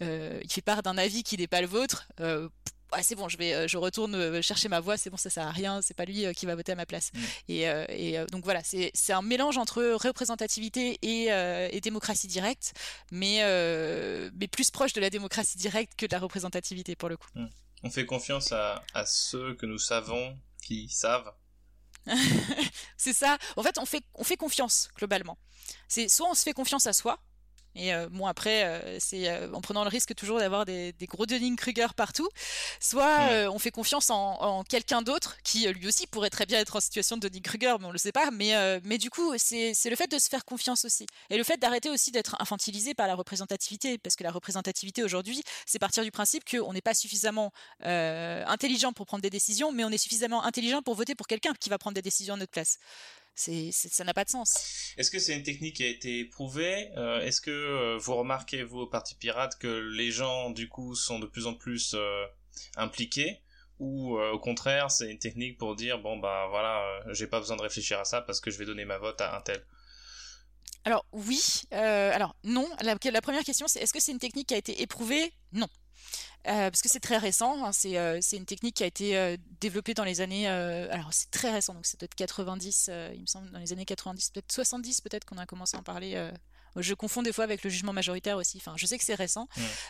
[0.00, 2.06] il fait part d'un avis qui n'est pas le vôtre
[2.92, 5.30] ouais, c'est bon, je vais, euh, je retourne euh, chercher ma voix, c'est bon, ça
[5.30, 7.10] sert à rien, c'est pas lui euh, qui va voter à ma place.
[7.14, 7.20] Mm.
[7.48, 12.72] Et, et donc voilà, c'est un mélange entre représentativité et, et démocratie directe,
[13.10, 13.40] mais,
[14.34, 17.28] mais plus proche de la démocratie directe que de la représentativité pour le coup.
[17.34, 17.46] Mm.
[17.84, 21.32] On fait confiance à, à ceux que nous savons qui savent.
[22.96, 23.38] c'est ça.
[23.56, 25.38] En fait, on fait, on fait confiance globalement.
[25.88, 27.18] C'est soit on se fait confiance à soi,
[27.74, 31.06] et euh, bon après, euh, c'est euh, en prenant le risque toujours d'avoir des, des
[31.06, 32.28] gros Dunning-Kruger partout.
[32.80, 36.76] Soit on fait confiance en, en quelqu'un d'autre qui lui aussi pourrait très bien être
[36.76, 38.30] en situation de Dunning-Kruger, mais on le sait pas.
[38.30, 38.52] Mais
[38.84, 41.90] mais du coup, c'est le fait de se faire confiance aussi, et le fait d'arrêter
[41.90, 46.44] aussi d'être infantilisé par la représentativité, parce que la représentativité aujourd'hui, c'est partir du principe
[46.48, 50.94] qu'on n'est pas suffisamment intelligent pour prendre des décisions, mais on est suffisamment intelligent pour
[50.94, 52.78] voter pour quelqu'un qui va prendre des décisions à notre place
[53.34, 54.92] c'est, ça n'a pas de sens.
[54.96, 58.62] Est-ce que c'est une technique qui a été éprouvée euh, Est-ce que euh, vous remarquez,
[58.62, 59.66] vous, au Parti Pirate, que
[59.96, 62.24] les gens, du coup, sont de plus en plus euh,
[62.76, 63.40] impliqués?
[63.78, 67.62] Ou au contraire, c'est une technique pour dire, bon, bah voilà, j'ai pas besoin de
[67.62, 69.66] réfléchir à ça parce que je vais donner ma vote à un tel?
[70.84, 72.68] Alors oui, alors non.
[72.82, 75.32] La, la première question, c'est est-ce que c'est une technique qui a été éprouvée?
[75.52, 75.66] Non.
[76.48, 77.64] Euh, parce que c'est très récent.
[77.64, 80.46] Hein, euh, c'est une technique qui a été euh, développée dans les années.
[80.46, 84.30] alors c'est très récent, donc c'est peut-être 90, il me semble, dans les années 90,
[84.30, 86.30] peut-être 70, peut-être qu'on a commencé à en parler.
[86.74, 88.56] Je confonds des fois avec le jugement majoritaire aussi.
[88.56, 89.46] Enfin, je sais que c'est récent.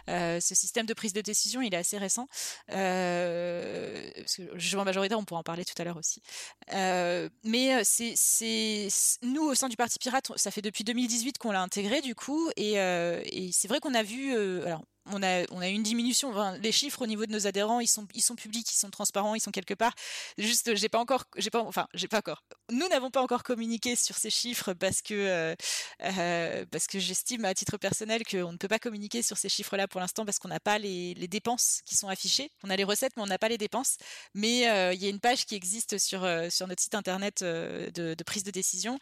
[0.08, 2.26] ce système de prise de décision, il est assez récent.
[2.66, 6.22] parce que le jugement majoritaire, on pourra en parler tout à l'heure aussi.
[6.68, 8.88] mais c'est,
[9.22, 12.50] nous au sein du Parti Pirate, ça fait depuis 2018 qu'on l'a intégré du coup,
[12.56, 14.34] et, et c'est vrai qu'on a vu.
[14.64, 16.32] alors on a, une diminution.
[16.62, 19.50] les chiffres au niveau de nos adhérents, ils sont, publics, ils sont transparents, ils sont
[19.50, 19.94] quelque part.
[20.38, 22.44] Juste, j'ai pas encore, j'ai pas, enfin, j'ai pas encore.
[22.70, 25.54] Nous n'avons pas encore communiqué sur ces chiffres parce que, euh,
[26.02, 29.88] euh, parce que j'estime à titre personnel qu'on ne peut pas communiquer sur ces chiffres-là
[29.88, 32.50] pour l'instant parce qu'on n'a pas les, dépenses qui sont affichées.
[32.62, 33.96] On a les recettes, mais on n'a pas les dépenses.
[34.34, 38.14] Mais euh, il y a une page qui existe sur, sur notre site internet de,
[38.24, 38.98] prise de décision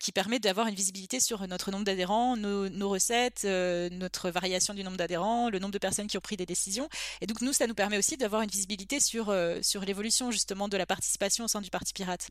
[0.00, 4.96] qui permet d'avoir une visibilité sur notre nombre d'adhérents, nos recettes, notre variation du nombre
[4.96, 6.88] d'adhérents le nombre de personnes qui ont pris des décisions.
[7.20, 10.68] Et donc nous, ça nous permet aussi d'avoir une visibilité sur, euh, sur l'évolution justement
[10.68, 12.28] de la participation au sein du Parti Pirate.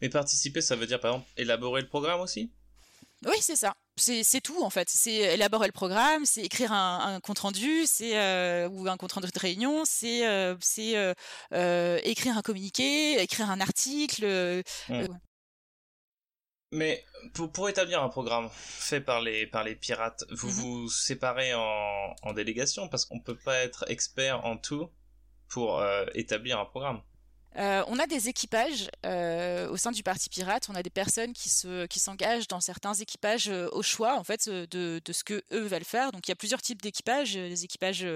[0.00, 2.50] Mais participer, ça veut dire par exemple élaborer le programme aussi?
[3.26, 3.74] Oui, c'est ça.
[3.96, 4.88] C'est tout en fait.
[4.90, 9.28] C'est élaborer le programme, c'est écrire un, compte rendu, c'est euh, ou un compte rendu
[9.32, 11.14] de réunion, c'est euh, c'est
[12.04, 14.62] écrire un communiqué, écrire un article.
[16.74, 20.54] Mais pour, pour, établir un programme fait par les, par les pirates, vous mhm.
[20.54, 24.90] vous séparez en, en délégation parce qu'on peut pas être expert en tout
[25.48, 27.00] pour euh, établir un programme.
[27.56, 30.66] Euh, on a des équipages euh, au sein du parti pirate.
[30.68, 34.24] On a des personnes qui se qui s'engagent dans certains équipages euh, au choix en
[34.24, 36.10] fait de, de ce que eux veulent faire.
[36.10, 37.34] Donc il y a plusieurs types d'équipages.
[37.34, 38.06] Des équipages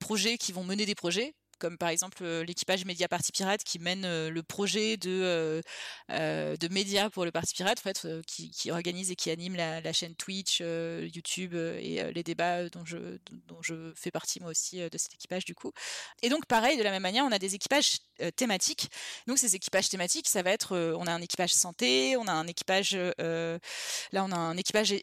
[0.00, 4.28] projets qui vont mener des projets comme par exemple l'équipage Média Parti Pirate qui mène
[4.28, 5.62] le projet de
[6.08, 9.92] de médias pour le Parti Pirate, en fait, qui, organise et qui anime la, la
[9.92, 14.98] chaîne Twitch, YouTube et les débats dont je dont je fais partie moi aussi de
[14.98, 15.72] cet équipage du coup.
[16.22, 17.98] Et donc pareil, de la même manière, on a des équipages
[18.36, 18.90] thématiques.
[19.26, 22.46] Donc ces équipages thématiques, ça va être, on a un équipage santé, on a un
[22.46, 24.94] équipage, là on a un équipage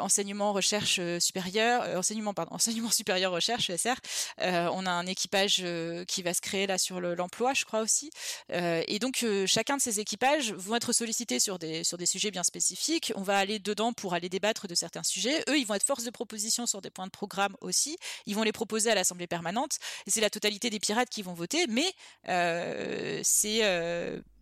[0.00, 3.94] enseignement recherche supérieure, enseignement pardon, enseignement supérieur recherche ESR.
[4.38, 5.64] on a un équipage
[6.04, 8.10] qui va se créer là sur l'emploi, je crois aussi.
[8.52, 12.06] Euh, et donc euh, chacun de ces équipages vont être sollicités sur des sur des
[12.06, 13.12] sujets bien spécifiques.
[13.16, 15.42] On va aller dedans pour aller débattre de certains sujets.
[15.48, 17.96] Eux, ils vont être force de proposition sur des points de programme aussi.
[18.26, 19.78] Ils vont les proposer à l'assemblée permanente.
[20.06, 21.92] C'est la totalité des pirates qui vont voter, mais
[22.28, 23.60] euh, c'est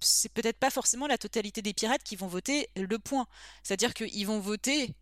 [0.01, 3.27] c'est peut-être pas forcément la totalité des pirates qui vont voter le point.
[3.62, 4.94] C'est-à-dire qu'ils vont voter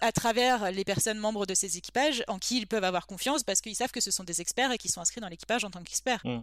[0.00, 3.60] à travers les personnes membres de ces équipages en qui ils peuvent avoir confiance parce
[3.60, 5.82] qu'ils savent que ce sont des experts et qu'ils sont inscrits dans l'équipage en tant
[5.82, 6.20] qu'experts.
[6.24, 6.40] Mmh.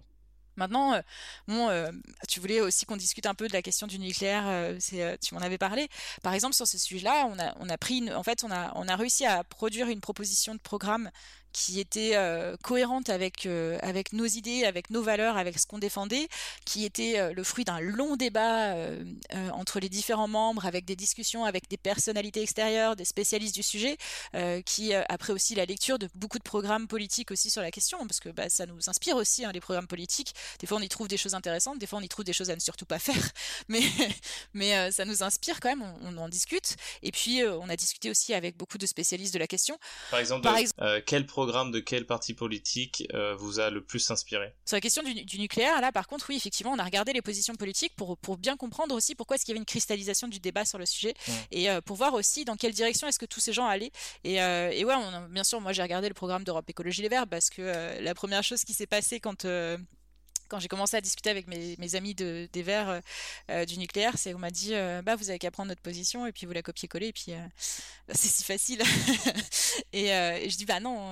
[0.58, 1.02] Maintenant, euh,
[1.48, 1.92] bon, euh,
[2.28, 4.44] tu voulais aussi qu'on discute un peu de la question du nucléaire.
[4.48, 4.78] Euh,
[5.22, 5.88] tu m'en avais parlé.
[6.24, 8.88] Par exemple, sur ce sujet-là, on a, on a pris, en fait, on a, on
[8.88, 11.12] a réussi à produire une proposition de programme
[11.54, 15.80] qui était euh, cohérente avec euh, avec nos idées, avec nos valeurs, avec ce qu'on
[15.80, 16.28] défendait,
[16.66, 18.76] qui était euh, le fruit d'un long débat
[19.54, 23.98] entre les différents membres, avec des discussions avec des personnalités extérieures, des spécialistes du sujet,
[24.66, 28.20] qui après aussi la lecture de beaucoup de programmes politiques aussi sur la question, parce
[28.20, 30.34] que bah, ça nous inspire aussi hein, les programmes politiques.
[30.60, 32.50] Des fois on y trouve des choses intéressantes, des fois on y trouve des choses
[32.50, 33.32] à ne surtout pas faire,
[33.68, 33.82] mais
[34.54, 36.76] mais ça nous inspire quand même, on, en discute.
[37.04, 39.78] Et puis on a discuté aussi avec beaucoup de spécialistes de la question.
[40.12, 44.12] Par exemple, Par exemple quel programme de quel parti politique euh, vous a le plus
[44.12, 44.54] inspiré?
[44.66, 47.56] Sur la question du, nucléaire, là par contre, oui, effectivement, on a regardé les positions
[47.56, 50.66] politiques pour, pour bien comprendre aussi pourquoi est-ce qu'il y avait une cristallisation du débat
[50.66, 51.14] sur le sujet
[51.52, 53.92] et euh, pour voir aussi dans quelle direction est-ce que tous ces gens allaient.
[54.24, 57.10] Et, euh, et ouais, on, bien sûr, moi j'ai regardé le programme d'Europe Écologie Les
[57.10, 59.46] Verts parce que la première chose qui s'est passée quand
[60.48, 63.00] quand j'ai commencé à discuter avec mes, amis de, des Verts euh,
[63.50, 66.26] euh, du nucléaire, c'est on m'a dit euh, bah vous avez qu'à prendre notre position
[66.26, 67.34] et puis vous la copier-coller et puis
[68.10, 68.82] c'est si facile.
[69.94, 71.12] et, je dis bah non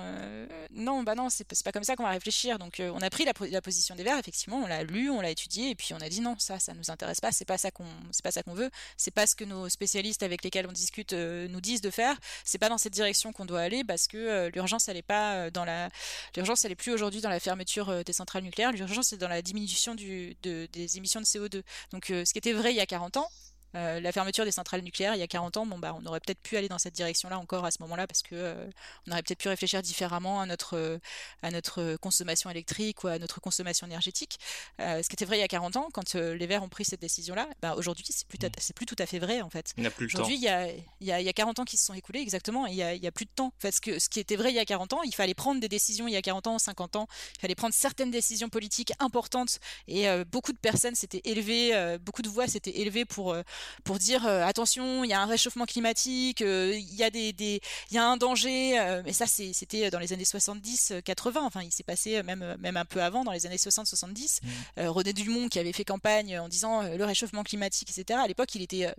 [0.70, 2.58] non bah non c'est pas comme ça qu'on va réfléchir.
[2.58, 5.70] Donc on a pris la, position des Verts effectivement, on l'a lu, on l'a étudié
[5.70, 7.86] et puis on a dit non ça ça nous intéresse pas, c'est pas ça qu'on
[8.10, 11.12] c'est pas ça qu'on veut, c'est pas ce que nos spécialistes avec lesquels on discute
[11.12, 14.88] nous disent de faire, c'est pas dans cette direction qu'on doit aller parce que l'urgence
[14.88, 15.88] elle est pas dans la
[16.34, 19.94] l'urgence elle plus aujourd'hui dans la fermeture des centrales nucléaires, l'urgence c'est dans la diminution
[19.96, 21.62] des émissions de CO2.
[21.90, 23.28] Donc euh, ce qui était vrai il y a 40 ans,
[23.74, 26.20] euh, la fermeture des centrales nucléaires il y a 40 ans, bon bah on aurait
[26.20, 28.66] peut-être pu aller dans cette direction-là encore à ce moment-là parce que euh,
[29.06, 30.98] on aurait peut-être pu réfléchir différemment à notre euh,
[31.42, 34.38] à notre consommation électrique ou à notre consommation énergétique.
[34.78, 37.00] ce qui était vrai il y a 40 ans quand les Verts ont pris cette
[37.00, 39.74] décision-là, bah aujourd'hui c'est plus c'est plus tout à fait vrai en fait.
[40.00, 41.94] Aujourd'hui il y a, il y a il y a 40 ans qui se sont
[41.94, 43.48] écoulés exactement et il y a, y a plus de temps.
[43.48, 45.34] En fait ce que ce qui était vrai il y a 40 ans, il fallait
[45.34, 48.48] prendre des décisions il y a 40 ans, 50 ans, il fallait prendre certaines décisions
[48.48, 53.36] politiques importantes et beaucoup de personnes s'étaient élevées, beaucoup de voix s'étaient élevées pour
[53.84, 57.32] pour dire euh, attention, il y a un réchauffement climatique, euh, il y a des,
[57.32, 58.78] des il y a un danger.
[58.78, 61.40] Euh, mais ça, c'était dans les années 70, 80.
[61.44, 64.40] Enfin, il s'est passé même même un peu avant, dans les années 60, 70.
[64.42, 64.86] Mmh.
[64.86, 68.20] René Dumont qui avait fait campagne en disant le réchauffement climatique, etc.
[68.22, 68.92] À l'époque, il était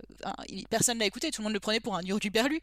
[0.70, 2.60] personne l'a écouté, tout le monde le prenait pour un hurluberlu.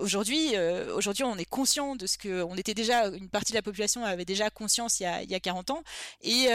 [0.00, 0.54] aujourd'hui,
[0.94, 4.04] aujourd'hui, on est conscient de ce que on était déjà une partie de la population
[4.04, 5.82] avait déjà conscience il y a, il y a 40 ans
[6.22, 6.48] et,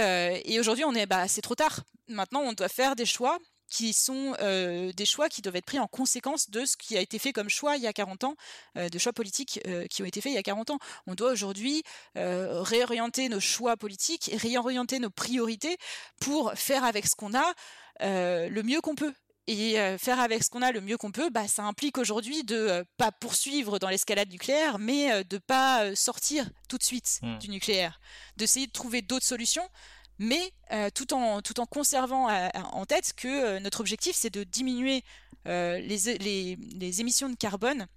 [0.46, 1.82] et aujourd'hui on est bah c'est trop tard.
[2.08, 3.38] Maintenant, on doit faire des choix
[3.72, 7.02] qui sont euh, des choix qui doivent être pris en conséquence de ce qui a
[7.02, 8.36] été fait comme choix il y a 40 ans,
[8.78, 10.80] euh, de choix politiques euh, qui ont été faits il y a 40 ans.
[11.08, 11.84] On doit aujourd'hui
[12.16, 15.78] réorienter nos choix politiques réorienter nos priorités
[16.20, 17.54] pour faire avec ce qu'on a
[18.02, 19.14] le mieux qu'on peut.
[19.48, 22.86] Et faire avec ce qu'on a le mieux qu'on peut, bah, ça implique aujourd'hui de
[22.98, 27.38] pas poursuivre dans l'escalade nucléaire, mais de pas sortir tout de suite mmh.
[27.40, 28.00] du nucléaire,
[28.38, 29.68] d'essayer de trouver d'autres solutions
[30.20, 34.34] mais euh, tout, en, tout en conservant euh, en tête que euh, notre objectif, c'est
[34.34, 35.04] de diminuer
[35.46, 37.88] les, émissions de carbone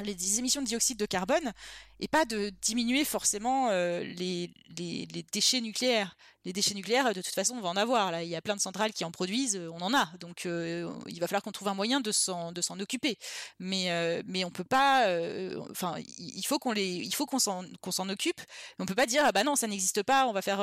[0.00, 1.52] les émissions de dioxyde de carbone
[2.00, 7.34] et pas de diminuer forcément les, les, les, déchets nucléaires les déchets nucléaires, de toute
[7.34, 8.10] façon, on va en avoir.
[8.10, 10.06] Là, il y a plein de centrales qui en produisent, on en a.
[10.20, 13.18] Donc, euh, il va falloir qu'on trouve un moyen de s'en occuper.
[13.58, 15.06] Mais euh, mais on peut pas.
[15.06, 18.40] Euh, enfin, il faut qu'on les, il faut qu'on s'en qu'on occupe.
[18.78, 20.26] On peut pas dire ah bah non, ça n'existe pas.
[20.26, 20.60] On va faire.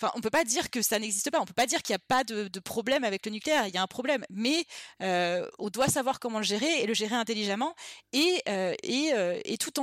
[0.00, 1.40] Enfin, on peut pas dire que ça n'existe pas.
[1.40, 3.66] On peut pas dire qu'il n'y a pas de, de, problème avec le nucléaire.
[3.66, 4.64] Il y a un problème, mais
[5.00, 7.74] on doit savoir comment le gérer et le gérer intelligemment
[8.12, 8.42] et
[8.82, 9.12] et,
[9.44, 9.80] et tout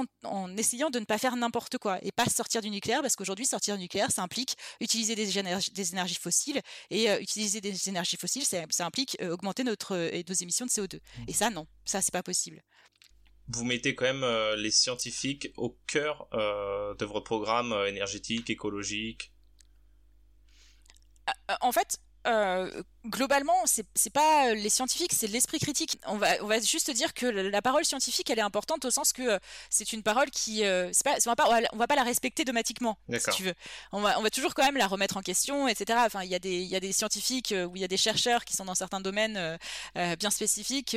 [0.58, 3.76] essayant de ne pas faire n'importe quoi et pas sortir du nucléaire parce qu'aujourd'hui sortir
[3.76, 8.17] du nucléaire, ça implique utiliser des, énergies, des énergies fossiles et euh, utiliser des énergies
[8.17, 10.98] fossiles, ça, implique euh, augmenter notre, euh, nos émissions de CO2.
[10.98, 11.24] Mmh.
[11.28, 12.62] Et ça, non, ça, c'est pas possible.
[13.48, 19.32] vous mettez quand même les scientifiques au cœur de votre programme énergétique, écologique?
[21.62, 25.99] En fait, euh, globalement, c'est pas les scientifiques, c'est l'esprit critique.
[26.07, 29.13] On va, on va juste dire que la parole scientifique, elle est importante au sens
[29.13, 32.03] que euh, c'est une parole qui, euh, pas, on, va pas, on va pas la
[32.03, 33.53] respecter dogmatiquement, si tu veux.
[33.91, 35.99] On va, on va toujours quand même la remettre en question, etc.
[36.05, 37.97] Enfin, il y a des, il y a des scientifiques ou il y a des
[37.97, 39.57] chercheurs qui sont dans certains domaines
[39.95, 40.95] bien spécifiques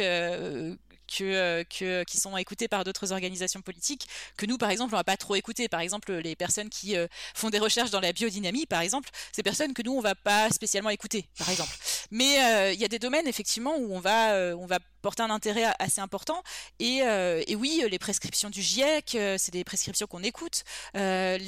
[1.09, 5.05] que, que, qui sont écoutés par d'autres organisations politiques que nous, par exemple, on va
[5.05, 5.69] pas trop écouter.
[5.69, 6.95] Par exemple, les personnes qui
[7.35, 10.51] font des recherches dans la biodynamie, par exemple, ces personnes que nous, on va pas
[10.51, 11.75] spécialement écouter par exemple.
[12.11, 15.23] Mais euh, il y a des domaines effectivement où on va, euh, on va porter
[15.23, 16.43] un intérêt assez important.
[16.79, 20.65] Et, euh, et oui, les prescriptions du GIEC, c'est des prescriptions qu'on écoute.
[20.95, 21.39] les,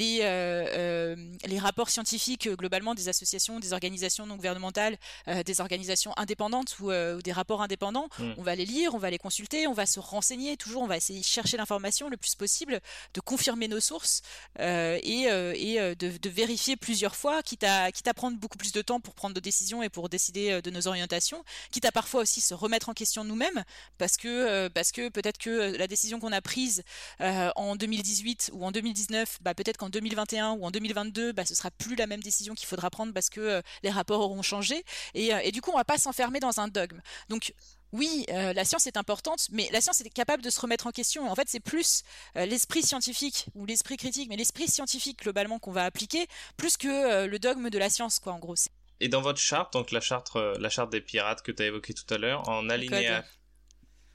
[1.46, 4.96] les rapports scientifiques globalement des associations, des organisations non gouvernementales,
[5.44, 6.90] des organisations indépendantes ou,
[7.22, 8.32] des rapports indépendants, mmh.
[8.38, 10.56] on va les lire, on va les consulter, on va se renseigner.
[10.56, 12.80] Toujours, on va essayer de chercher l'information le plus possible,
[13.14, 14.22] de confirmer nos sources
[14.58, 18.82] et, et de, de, vérifier plusieurs fois, quitte à, quitte à prendre beaucoup plus de
[18.82, 22.22] temps pour prendre de décisions et pour décider euh, de nos orientations, quitte à parfois
[22.22, 23.49] aussi se remettre en question nous-mêmes,
[23.98, 26.82] parce que, euh, parce que peut-être que euh, la décision qu'on a prise
[27.18, 31.70] en 2018 ou en 2019, bah, peut-être qu'en 2021 ou en 2022, bah, ce sera
[31.70, 34.84] plus la même décision qu'il faudra prendre parce que les rapports auront changé.
[35.14, 37.00] Et, et, du coup, on va pas s'enfermer dans un dogme.
[37.28, 37.54] Donc,
[37.92, 41.30] oui, la science est importante, mais la science est capable de se remettre en question.
[41.30, 42.02] En fait, c'est plus
[42.34, 47.38] l'esprit scientifique ou l'esprit critique, mais l'esprit scientifique globalement qu'on va appliquer, plus que le
[47.38, 48.56] dogme de la science, quoi, en gros.
[49.00, 51.66] Et dans votre charte, donc la charte, euh, la charte des pirates que tu as
[51.66, 53.24] évoqué tout à l'heure, en alinéa.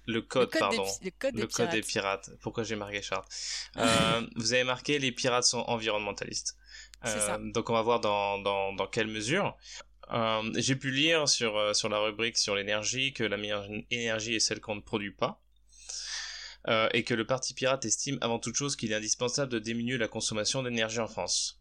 [0.07, 0.85] Le code, pardon.
[1.01, 2.29] le code, des, pirates.
[2.41, 3.27] Pourquoi j'ai marqué charte
[3.77, 6.57] euh, Vous avez marqué les pirates sont environnementalistes.
[7.05, 9.55] Euh, donc on va voir dans, dans, dans quelle mesure.
[10.55, 14.61] j'ai pu lire sur, sur la rubrique sur l'énergie que la meilleure énergie est celle
[14.61, 15.41] qu'on ne produit pas.
[16.93, 20.07] et que le Parti pirate estime avant toute chose qu'il est indispensable de diminuer la
[20.07, 21.59] consommation d'énergie en France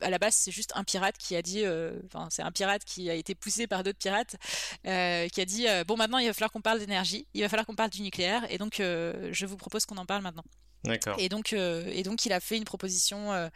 [0.00, 2.84] à la base, c'est juste un pirate qui a dit, euh, enfin, c'est un pirate
[2.84, 4.36] qui a été poussé par d'autres pirates,
[4.86, 7.48] euh, qui a dit, euh, bon, maintenant, il va falloir qu'on parle d'énergie, il va
[7.48, 10.44] falloir qu'on parle du nucléaire, et donc, je vous propose qu'on en parle maintenant.
[11.18, 13.32] Et donc, euh, et donc, il a fait une proposition.
[13.32, 13.48] Euh,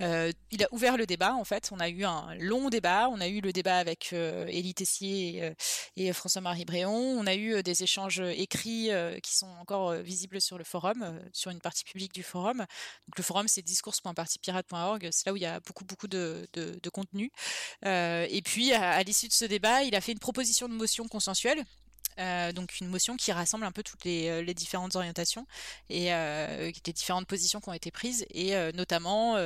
[0.00, 1.34] euh, il a ouvert le débat.
[1.34, 3.08] En fait, on a eu un long débat.
[3.10, 5.52] On a eu le débat avec Élie Tessier
[5.96, 6.92] et, François-Marie Bréon.
[6.92, 8.90] On a eu des échanges écrits
[9.22, 12.58] qui sont encore visibles sur le forum, sur une partie publique du forum.
[12.58, 15.08] Donc, le forum, c'est discours.partipirate.org.
[15.12, 17.30] C'est là où il y a beaucoup, beaucoup de, de, contenu.
[17.84, 21.64] et puis, à l'issue de ce débat, il a fait une proposition de motion consensuelle
[22.18, 25.46] euh, donc une motion qui rassemble un peu toutes les, euh, différentes orientations
[25.88, 29.36] et euh, les différentes positions qui ont été prises et notamment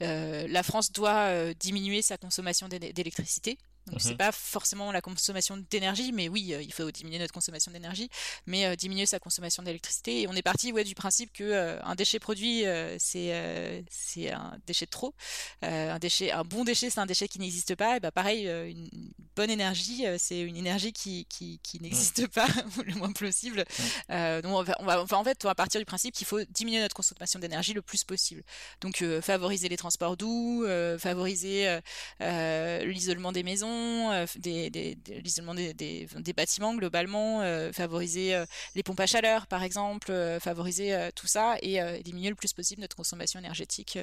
[0.00, 4.16] la France doit diminuer sa consommation d'électricité donc c'est mhm.
[4.16, 8.08] pas forcément la consommation d'énergie, mais oui, euh, il faut diminuer notre consommation d'énergie,
[8.46, 10.22] mais euh, diminuer sa consommation d'électricité.
[10.22, 12.64] Et on est parti ouais, du principe que euh, un déchet produit,
[12.98, 15.14] c'est c'est un déchet de trop.
[15.62, 17.96] un déchet, un bon déchet, c'est un déchet qui n'existe pas.
[17.96, 18.88] Et bah pareil, une
[19.36, 22.46] bonne énergie, c'est une énergie qui qui, qui n'existe pas
[22.84, 23.64] le moins possible.
[24.08, 26.42] donc on va, on va, enfin, en fait, on va partir du principe qu'il faut
[26.44, 28.42] diminuer notre consommation d'énergie le plus possible.
[28.80, 30.64] Donc favoriser les transports doux,
[30.98, 31.80] favoriser
[32.20, 33.73] l'isolement des maisons
[34.12, 39.62] euh, des, l'isolement des, des, bâtiments globalement, euh, favoriser euh, les pompes à chaleur par
[39.62, 43.98] exemple, favoriser tout ça et diminuer le plus possible notre consommation énergétique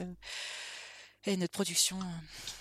[1.26, 2.00] et notre production.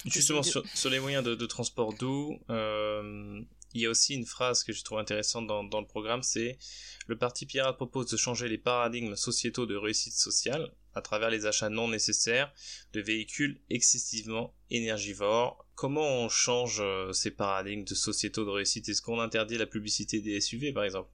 [0.05, 4.83] Justement, sur, les moyens de, transport doux, il y a aussi une phrase que je
[4.83, 6.59] trouve intéressante dans, dans le programme, c'est
[7.07, 11.46] le Parti Pirate propose de changer les paradigmes sociétaux de réussite sociale à travers les
[11.46, 12.53] achats non nécessaires
[12.92, 15.66] de véhicules excessivement énergivores.
[15.74, 18.88] Comment on change euh, ces paradigmes de sociétaux de réussite?
[18.88, 21.09] Est-ce qu'on interdit la publicité des SUV par exemple?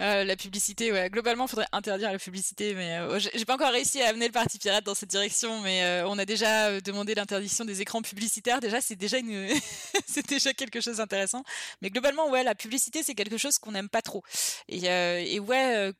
[0.00, 1.10] Euh, la publicité, ouais.
[1.10, 4.32] Globalement, il faudrait interdire la publicité, mais euh, j'ai pas encore réussi à amener le
[4.32, 8.60] parti pirate dans cette direction, mais on a déjà demandé l'interdiction des écrans publicitaires.
[8.60, 9.46] Déjà, c'est déjà une,
[10.06, 11.44] c'est déjà quelque chose d'intéressant.
[11.82, 14.24] Mais globalement, ouais, la publicité, c'est quelque chose qu'on n'aime pas trop.
[14.68, 15.92] Et ouais,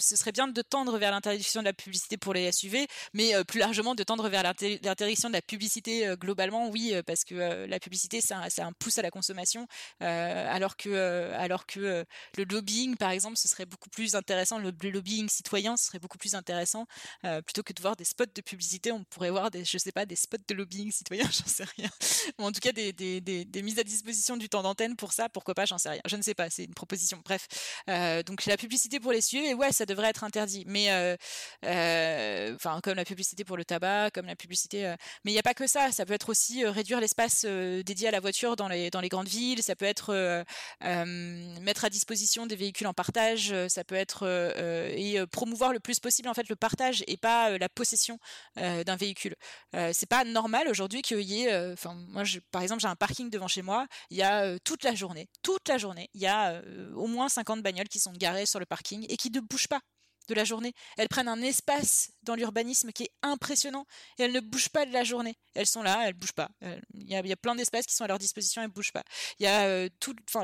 [0.00, 3.44] ce serait bien de tendre vers l'interdiction de la publicité pour les SUV, mais euh,
[3.44, 7.34] plus largement de tendre vers l'interdiction de la publicité euh, globalement, oui, euh, parce que
[7.66, 9.66] la publicité, c'est un, pouce à la consommation,
[10.00, 12.04] alors que, alors que
[12.36, 16.18] le lobbying, par exemple, ce serait beaucoup plus intéressant, le, lobbying citoyen, ce serait beaucoup
[16.18, 16.86] plus intéressant,
[17.22, 20.06] plutôt que de voir des spots de publicité, on pourrait voir des, je sais pas,
[20.06, 21.90] des spots de lobbying citoyen, j'en sais rien,
[22.38, 25.28] ou en tout cas des, des, des, mises à disposition du temps d'antenne pour ça,
[25.28, 27.46] pourquoi pas, j'en sais rien, je ne sais pas, c'est une proposition, bref.
[28.24, 30.64] donc la publicité pour les SUV, ouais, ça devrait être interdit.
[30.66, 30.88] Mais,
[31.62, 34.94] enfin, comme la publicité pour le tabac, comme la publicité.
[35.24, 35.92] mais il n'y a pas que ça.
[35.92, 39.28] Ça peut être aussi réduire l'espace dédié à la voiture dans les dans les grandes
[39.28, 39.62] villes.
[39.62, 40.44] Ça peut être
[40.80, 43.54] mettre à disposition des véhicules en partage.
[43.68, 44.26] Ça peut être
[44.96, 48.18] et promouvoir le plus possible en fait le partage et pas la possession
[48.56, 49.36] d'un véhicule.
[49.92, 51.72] c'est pas normal aujourd'hui qu'il y ait.
[51.72, 53.86] Enfin, moi, par exemple, j'ai un parking devant chez moi.
[54.10, 56.62] Il y a toute la journée, toute la journée, il y a
[56.94, 59.79] au moins 50 bagnoles qui sont garées sur le parking et qui ne bougent pas
[60.28, 60.74] de la journée.
[60.96, 63.86] Elles prennent un espace dans l'urbanisme qui est impressionnant
[64.18, 65.36] et elles ne bougent pas de la journée.
[65.54, 66.50] Elles sont là, elles bougent pas.
[66.94, 69.02] Il y, a, plein d'espaces qui sont à leur disposition, elles bougent pas.
[69.38, 69.88] Il y a euh,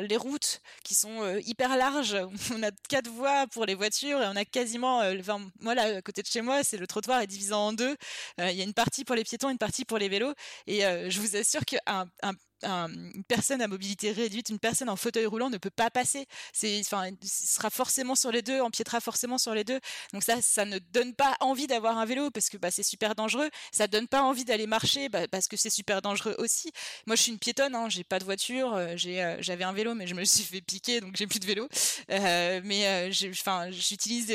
[0.01, 2.17] les routes qui sont euh, hyper larges.
[2.55, 5.21] On a quatre voies pour les voitures et on a quasiment, euh,
[5.61, 7.97] moi là, à côté de chez moi, c'est le trottoir est divisé en deux.
[8.39, 10.35] Il y a une partie pour les piétons, une partie pour les vélos.
[10.67, 15.27] Et je vous assure qu'un un une personne à mobilité réduite, une personne en fauteuil
[15.27, 16.27] roulant ne peut pas passer.
[16.53, 19.81] C'est, enfin, sera forcément sur les deux, empiétera forcément sur les deux.
[20.13, 23.15] Donc ça, ça ne donne pas envie d'avoir un vélo parce que bah, c'est super
[23.15, 23.51] dangereux.
[23.73, 26.71] Ça donne pas envie d'aller marcher bah, parce que c'est super dangereux aussi.
[27.07, 29.73] Moi, je suis une piétonne, hein, j'ai pas de voiture, euh, j'ai, euh, j'avais un
[29.73, 31.69] vélo, mais je me suis fait piquer, donc j'ai plus de vélo.
[32.11, 34.27] Euh, mais enfin, j'utilise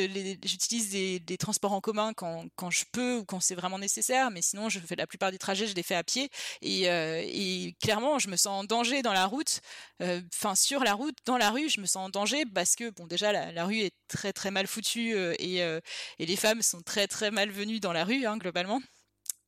[0.44, 4.32] j'utilise des, des, transports en commun quand, quand je peux ou quand c'est vraiment nécessaire.
[4.32, 6.30] Mais sinon, je fais la plupart des trajets, je les fais à pied.
[6.62, 9.62] Et, et clairement je me sens en danger dans la route,
[10.02, 12.90] euh, enfin sur la route, dans la rue, je me sens en danger parce que
[12.90, 15.80] bon déjà la, rue est très très mal foutue euh, et, euh,
[16.20, 18.82] et, les femmes sont très très mal venues dans la rue hein, globalement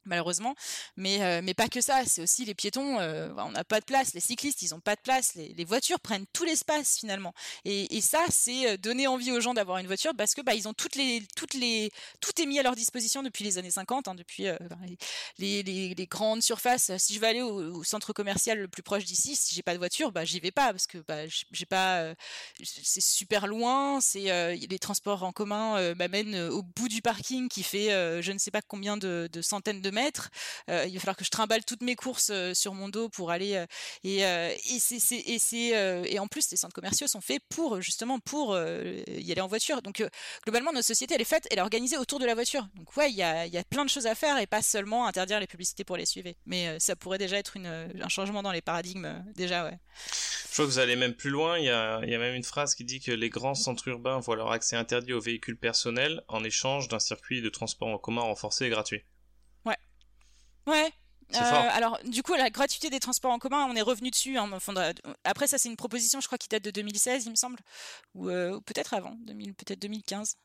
[0.06, 0.56] malheureusement.
[0.98, 3.86] Mais, euh, mais pas que ça, c'est aussi les piétons, euh, on n'a pas de
[3.86, 7.34] place, les cyclistes, ils n'ont pas de place, les, voitures prennent tout l'espace finalement.
[7.66, 10.68] Et, ça, c'est euh, donner envie aux gens d'avoir une voiture parce que bah, ils
[10.68, 11.90] ont toutes les, toutes les,
[12.20, 14.48] tout est mis à leur disposition depuis les années 50, hein, depuis
[15.38, 16.92] les, les, les, grandes surfaces.
[16.98, 19.78] Si je veux aller au, centre commercial le plus proche d'ici, si j'ai pas de
[19.78, 22.14] voiture, bah, j'y vais pas parce que bah, j'ai pas,
[22.62, 27.90] c'est super loin, c'est les transports en commun m'amènent au bout du parking qui fait
[28.22, 30.30] je ne sais pas combien de, de centaines de mètres.
[30.70, 33.32] Euh, il va falloir que je trimballe toutes mes courses euh, sur mon dos pour
[33.32, 33.66] aller euh,
[34.04, 38.58] et et c'est et et en plus les centres commerciaux sont faits pour justement pour
[38.58, 39.82] y aller en voiture.
[39.82, 40.04] Donc
[40.44, 42.68] globalement notre société elle est faite, elle est organisée autour de la voiture.
[42.76, 45.08] Donc ouais, il y a y a plein de choses à faire et pas seulement
[45.08, 46.30] interdire les publicités pour les suivre.
[46.46, 49.78] Mais ça pourrait déjà être un changement dans les paradigmes déjà ouais.
[50.54, 51.58] Je crois que vous allez même plus loin.
[51.58, 53.88] Il y a, il y a même une phrase qui dit que les grands centres
[53.88, 57.98] urbains voient leur accès interdit aux véhicules personnels en échange d'un circuit de transport en
[57.98, 59.04] commun renforcé et gratuit.
[60.68, 60.92] Ouais.
[61.36, 64.38] Euh, alors, du coup, la gratuité des transports en commun, on est revenu dessus.
[64.38, 64.50] Hein,
[65.24, 67.60] après, ça, c'est une proposition, je crois, qui date de 2016, il me semble,
[68.14, 70.38] ou, euh, peut-être avant, peut-être 2015.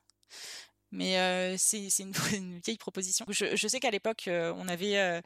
[0.91, 2.13] Mais c'est une,
[2.65, 3.27] vieille proposition.
[3.29, 5.23] Je, sais qu'à l'époque, on avait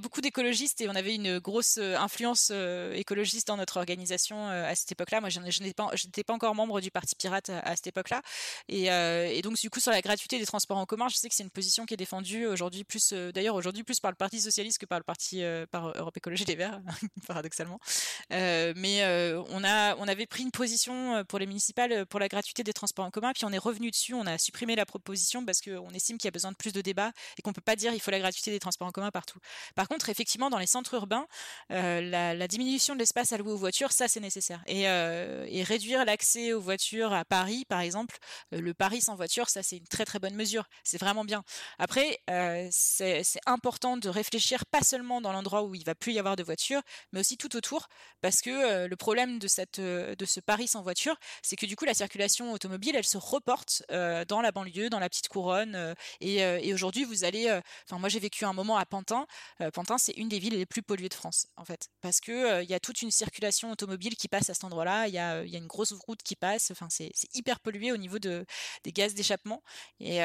[0.00, 2.50] beaucoup d'écologistes et on avait une grosse influence
[2.94, 5.20] écologiste dans notre organisation à cette époque-là.
[5.20, 8.22] Moi, je, n'étais pas encore membre du Parti Pirate à, cette époque-là.
[8.68, 11.42] Et, donc, du coup, sur la gratuité des transports en commun, je sais que c'est
[11.42, 14.86] une position qui est défendue aujourd'hui plus, d'ailleurs aujourd'hui plus par le Parti socialiste que
[14.86, 16.80] par le Parti par Europe Écologie des Verts,
[17.26, 17.80] paradoxalement.
[18.30, 19.02] mais
[19.48, 23.32] on avait pris une position pour les municipales pour la gratuité des transports en commun,
[23.32, 24.14] puis on est revenu dessus.
[24.26, 26.80] On a supprimé la proposition parce qu'on estime qu'il y a besoin de plus de
[26.80, 29.38] débats et qu'on peut pas dire il faut la gratuité des transports en commun partout.
[29.74, 31.26] Par contre, effectivement, dans les centres urbains,
[31.72, 34.62] euh, la, diminution de l'espace alloué aux voitures, ça c'est nécessaire.
[34.66, 38.18] Et, euh, réduire l'accès aux voitures à Paris, par exemple,
[38.54, 40.64] euh, le Paris sans voiture, ça c'est une très très bonne mesure.
[40.84, 41.42] C'est vraiment bien.
[41.78, 42.20] Après,
[42.70, 46.42] c'est important de réfléchir pas seulement dans l'endroit où il va plus y avoir de
[46.42, 47.88] voitures, mais aussi tout autour,
[48.20, 51.84] parce que le problème de cette de ce Paris sans voiture, c'est que du coup
[51.84, 53.82] la circulation automobile, elle se reporte
[54.24, 55.74] dans la banlieue, dans la petite couronne.
[55.74, 57.50] Euh, euh, et, aujourd'hui, vous allez.
[57.84, 59.26] Enfin, moi, j'ai vécu un moment à Pantin.
[59.72, 62.68] Pantin, c'est une des villes les plus polluées de France, en fait, parce que il
[62.68, 65.08] y a toute une circulation automobile qui passe à cet endroit-là.
[65.08, 66.70] Il y a, une grosse route qui passe.
[66.70, 68.44] Enfin, c'est hyper pollué au niveau de,
[68.84, 69.62] des gaz d'échappement.
[70.00, 70.20] Et,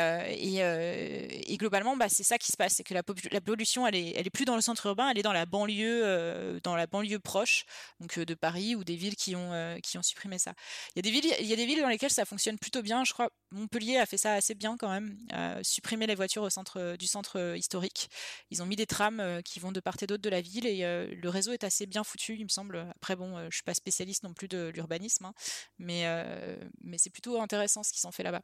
[1.58, 4.56] globalement, bah, c'est ça qui se passe, c'est que la, pollution, elle est, plus dans
[4.56, 7.66] le centre urbain, elle est dans la banlieue, dans la banlieue proche,
[8.00, 10.54] donc de Paris ou des villes qui ont, qui ont supprimé ça.
[10.96, 12.82] Il y a des villes, il y a des villes dans lesquelles ça fonctionne plutôt
[12.82, 13.04] bien.
[13.04, 15.18] Je crois Montpellier a fait ça assez bien quand même,
[15.64, 18.10] supprimer les voitures au centre du centre euh, historique.
[18.50, 20.66] Ils ont mis des trams euh, qui vont de part et d'autre de la ville
[20.66, 22.88] et euh, le réseau est assez bien foutu, il me semble.
[22.96, 25.34] Après bon, je suis pas spécialiste non plus de l'urbanisme, hein,
[25.78, 26.06] mais
[26.82, 28.42] mais c'est plutôt intéressant ce qu'ils ont fait là-bas.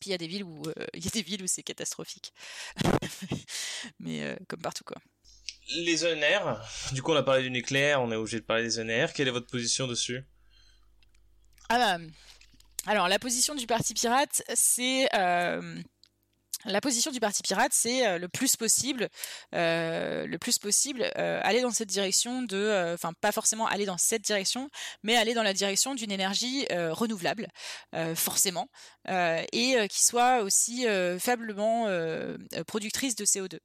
[0.00, 0.62] Puis il y a des villes où
[0.94, 2.32] il y a des villes où c'est catastrophique,
[3.98, 4.96] mais comme partout quoi.
[5.76, 6.60] Les ENR,
[6.92, 9.12] du coup on a parlé du nucléaire, on est obligé de parler des ENR.
[9.12, 10.24] Quelle est votre position dessus?
[11.68, 12.04] Ah bah
[12.86, 15.08] alors, la position du Parti Pirate, c'est...
[15.14, 15.82] Euh,
[16.64, 19.08] la position du Parti pirate, c'est le plus possible,
[19.52, 24.68] le plus possible, aller dans cette direction de, enfin pas forcément aller dans cette direction,
[25.04, 27.46] mais aller dans la direction d'une énergie renouvelable,
[28.16, 28.68] forcément,
[29.08, 30.86] et qui soit aussi
[31.20, 31.86] faiblement
[32.66, 33.58] productrice de CO2.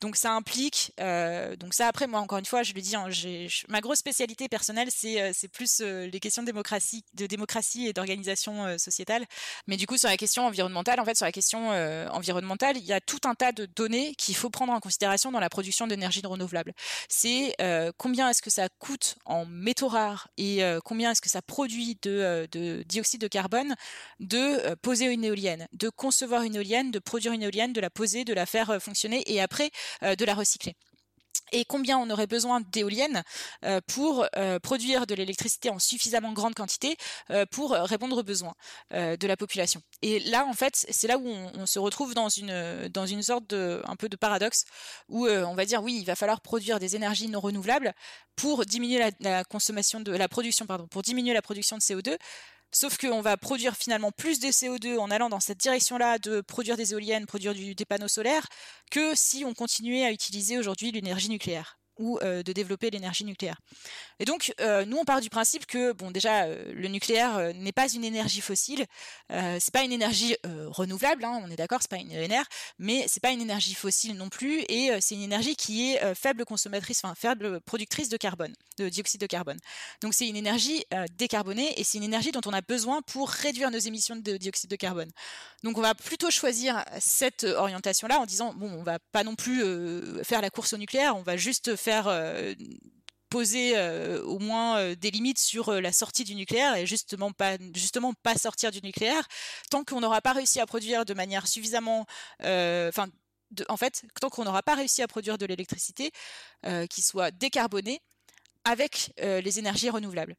[0.00, 3.08] Donc ça implique, euh, donc ça après moi encore une fois je le dis, hein,
[3.68, 7.94] ma grosse spécialité personnelle c'est euh, plus euh, les questions de démocratie, de démocratie et
[7.94, 9.24] d'organisation sociétale.
[9.66, 11.70] Mais du coup sur la question environnementale, en fait sur la question
[12.12, 15.40] environnementale, il y a tout un tas de données qu'il faut prendre en considération dans
[15.40, 16.72] la production d'énergie renouvelable.
[17.08, 17.54] C'est
[17.96, 22.46] combien est-ce que ça coûte en métaux rares et combien est-ce que ça produit de,
[22.52, 23.74] de dioxyde de carbone
[24.20, 28.24] de poser une éolienne, de concevoir une éolienne, de produire une éolienne, de la poser,
[28.24, 29.70] de la faire fonctionner et après
[30.02, 30.74] de la recycler
[31.52, 33.22] et combien on aurait besoin d'éoliennes
[33.64, 36.96] euh, pour euh, produire de l'électricité en suffisamment grande quantité
[37.50, 38.54] pour répondre aux besoins
[38.92, 39.80] de la population.
[40.02, 43.96] Et là, en fait, c'est là où on, se retrouve dans une sorte de un
[43.96, 44.64] peu de paradoxe
[45.08, 47.92] où on va dire oui, il va falloir produire des énergies non renouvelables
[48.36, 49.10] pour diminuer
[49.48, 52.16] consommation de la production pardon pour diminuer la production de CO2
[52.72, 56.76] Sauf qu'on va produire finalement plus de CO2 en allant dans cette direction-là de produire
[56.76, 58.46] des éoliennes, produire des panneaux solaires,
[58.90, 63.60] que si on continuait à utiliser aujourd'hui l'énergie nucléaire ou euh, de développer l'énergie nucléaire.
[64.18, 67.72] Et donc, euh, nous, on part du principe que, bon, déjà, euh, le nucléaire n'est
[67.72, 68.86] pas une énergie fossile,
[69.30, 72.44] c'est pas une énergie renouvelable, hein, on est d'accord, c'est pas une ENR,
[72.78, 76.44] mais c'est pas une énergie fossile non plus, et c'est une énergie qui est faible
[76.44, 79.58] consommatrice, enfin faible productrice de carbone, de dioxyde de carbone.
[80.02, 80.84] Donc, c'est une énergie
[81.16, 84.70] décarbonée et c'est une énergie dont on a besoin pour réduire nos émissions de dioxyde
[84.70, 85.10] de carbone.
[85.62, 89.62] Donc, on va plutôt choisir cette orientation-là en disant, bon, on va pas non plus
[90.24, 92.54] faire la course au nucléaire, on va juste faire euh,
[93.28, 97.56] poser euh, au moins euh, des limites sur la sortie du nucléaire et justement pas
[97.74, 99.26] justement pas sortir du nucléaire.
[99.70, 102.06] Tant qu'on n'aura pas réussi à produire de manière suffisamment
[102.40, 103.08] enfin
[103.68, 106.12] en fait tant qu'on n'aura pas réussi à produire de l'électricité
[106.90, 108.00] qui soit décarbonée
[108.64, 110.36] avec les énergies renouvelables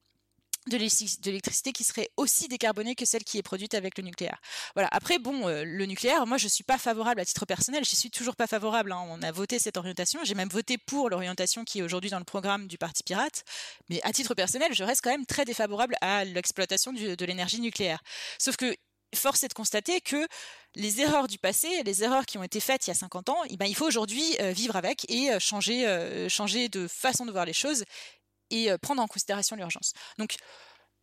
[0.67, 4.39] de l'électricité qui serait aussi décarbonée que celle qui est produite avec le nucléaire.
[4.75, 4.89] Voilà.
[4.91, 7.83] Après, bon, euh, le nucléaire, moi, je suis pas favorable à titre personnel.
[7.85, 8.91] Je suis toujours pas favorable.
[8.91, 9.05] Hein.
[9.09, 10.19] On a voté cette orientation.
[10.23, 13.43] J'ai même voté pour l'orientation qui est aujourd'hui dans le programme du Parti pirate.
[13.89, 18.01] Mais à titre personnel, je reste quand même très défavorable à l'exploitation de l'énergie nucléaire.
[18.39, 18.75] Sauf que
[19.15, 20.27] force est de constater que
[20.75, 23.37] les erreurs du passé, les erreurs qui ont été faites il y a 50 ans,
[23.49, 27.31] eh ben, il faut aujourd'hui euh, vivre avec et euh, changer, changer de façon de
[27.31, 27.83] voir les choses
[28.49, 29.93] et prendre en considération l'urgence.
[30.17, 30.35] Donc,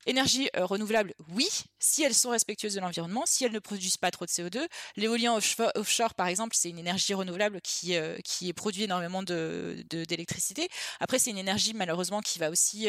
[0.07, 1.49] Énergie renouvelable, oui,
[1.79, 4.67] si elles sont respectueuses de l'environnement, si elles ne produisent pas trop de CO2.
[4.97, 5.35] L'éolien
[5.75, 10.63] offshore, par exemple, c'est une énergie renouvelable qui, qui est produit énormément d'électricité.
[10.63, 10.69] De,
[11.01, 12.89] Après, c'est une énergie, malheureusement, qui va aussi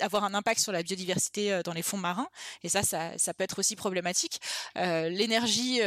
[0.00, 2.28] avoir un impact sur la biodiversité dans les fonds marins.
[2.62, 4.40] Et ça, ça, peut être aussi problématique.
[4.76, 5.80] l'énergie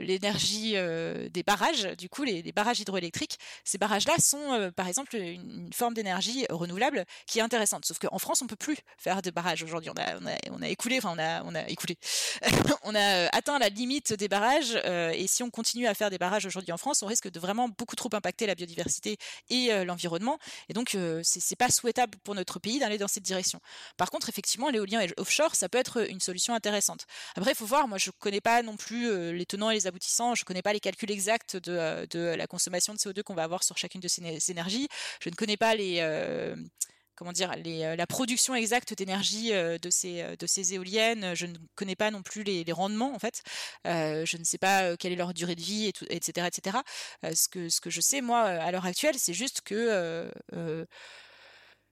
[0.00, 5.64] l'énergie des barrages, du coup, les, les barrages hydroélectriques, ces barrages-là sont, par exemple, une,
[5.66, 7.84] une forme d'énergie renouvelable qui est intéressante.
[7.84, 9.90] Sauf qu'en France, on peut plus faire de barrages aujourd'hui.
[9.90, 11.96] On a, écoulé, enfin on a, écoulé,
[12.82, 14.78] on a euh, atteint la limite des barrages.
[14.84, 17.40] Euh, et si on continue à faire des barrages aujourd'hui en France, on risque de
[17.40, 19.16] vraiment beaucoup trop impacter la biodiversité
[19.50, 20.38] et euh, l'environnement.
[20.68, 23.60] Et donc c'est pas souhaitable pour notre pays d'aller dans cette direction.
[23.96, 27.06] Par contre, effectivement, l'éolien offshore, ça peut être une solution intéressante.
[27.36, 27.88] Après, il faut voir.
[27.88, 30.34] Moi, je connais pas non plus les tenants et les aboutissants.
[30.34, 33.76] Je connais pas les calculs exacts de la consommation de CO2 qu'on va avoir sur
[33.76, 34.88] chacune de ces énergies.
[35.20, 36.00] Je ne connais pas les
[37.16, 41.34] comment dire euh, la production exacte d'énergie euh, de ces euh, de ces éoliennes.
[41.34, 43.42] Je ne connais pas non plus les, rendements en fait.
[43.84, 46.46] je ne sais pas quelle est leur durée de vie, et etc.
[46.48, 46.78] etc.
[47.22, 47.48] ce
[47.80, 50.30] que je sais moi à l'heure actuelle, c'est juste que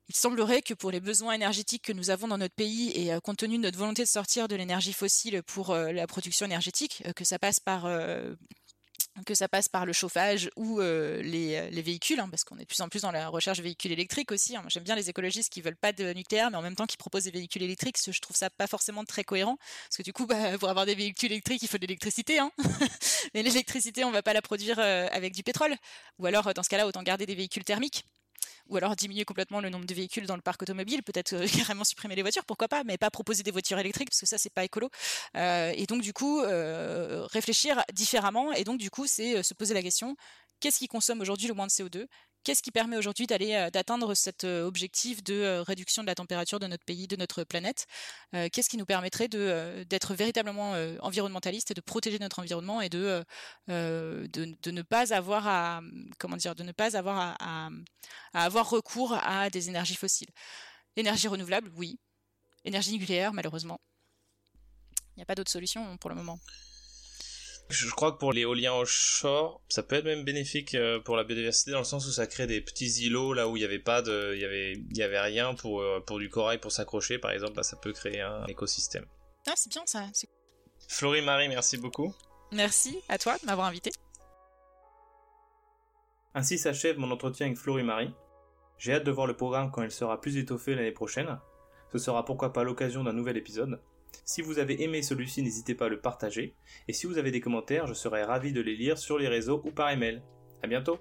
[0.08, 3.38] il semblerait que pour les besoins énergétiques que nous avons dans notre pays et compte
[3.38, 7.38] tenu de notre volonté de sortir de l'énergie fossile pour la production énergétique, que ça
[7.38, 7.86] passe par
[9.26, 12.62] que ça passe par le chauffage ou euh, les, les, véhicules, hein, parce qu'on est
[12.62, 14.56] de plus en plus dans la recherche de véhicules électriques aussi.
[14.56, 14.64] Hein.
[14.68, 17.24] J'aime bien les écologistes qui veulent pas de nucléaire, mais en même temps qui proposent
[17.24, 17.98] des véhicules électriques.
[18.04, 19.56] Je trouve ça pas forcément très cohérent,
[19.88, 22.38] parce que du coup, bah, pour avoir des véhicules électriques, il faut de l'électricité.
[22.38, 22.50] Hein.
[23.34, 25.76] mais l'électricité, on va pas la produire euh, avec du pétrole.
[26.18, 28.04] Ou alors, dans ce cas-là, autant garder des véhicules thermiques
[28.72, 31.84] ou alors diminuer complètement le nombre de véhicules dans le parc automobile, peut-être euh, carrément
[31.84, 34.52] supprimer les voitures, pourquoi pas, mais pas proposer des voitures électriques parce que ça c'est
[34.52, 34.88] pas écolo.
[35.36, 39.74] Euh, et donc du coup euh, réfléchir différemment et donc du coup c'est se poser
[39.74, 40.16] la question
[40.60, 42.06] qu'est-ce qui consomme aujourd'hui le moins de CO2
[42.44, 46.58] Qu'est-ce qui permet aujourd'hui euh, d'atteindre cet euh, objectif de euh, réduction de la température
[46.58, 47.86] de notre pays, de notre planète
[48.32, 53.22] Qu'est-ce qui nous permettrait d'être véritablement environnementaliste et de protéger notre environnement et de,
[53.68, 55.82] de, ne pas avoir à
[56.18, 57.68] comment dire de ne pas avoir à,
[58.32, 60.30] avoir recours à des énergies fossiles.
[60.96, 61.98] Énergie renouvelable, oui.
[62.64, 63.80] Énergie nucléaire, malheureusement.
[65.14, 66.38] Il n'y a pas d'autre solution pour le moment.
[67.72, 71.70] Je crois que pour l'éolien offshore, ça peut être même bénéfique euh, pour la biodiversité
[71.70, 74.02] dans le sens où ça crée des petits îlots là où il n'y avait pas
[74.02, 77.18] de, il y avait, il y avait rien pour euh, pour du corail pour s'accrocher
[77.18, 77.54] par exemple.
[77.54, 79.06] Bah, ça peut créer un écosystème.
[79.46, 80.04] Ah, c'est bien ça.
[80.86, 82.14] Florie Marie, merci beaucoup.
[82.52, 83.90] Merci à toi de m'avoir invité.
[86.34, 88.12] Ainsi s'achève mon entretien avec Florie Marie.
[88.76, 91.38] J'ai hâte de voir le programme quand il sera plus étoffé l'année prochaine.
[91.90, 93.80] Ce sera pourquoi pas l'occasion d'un nouvel épisode.
[94.24, 96.54] Si vous avez aimé celui-ci, n'hésitez pas à le partager.
[96.88, 99.62] Et si vous avez des commentaires, je serai ravi de les lire sur les réseaux
[99.64, 100.22] ou par email.
[100.62, 100.98] À bientôt!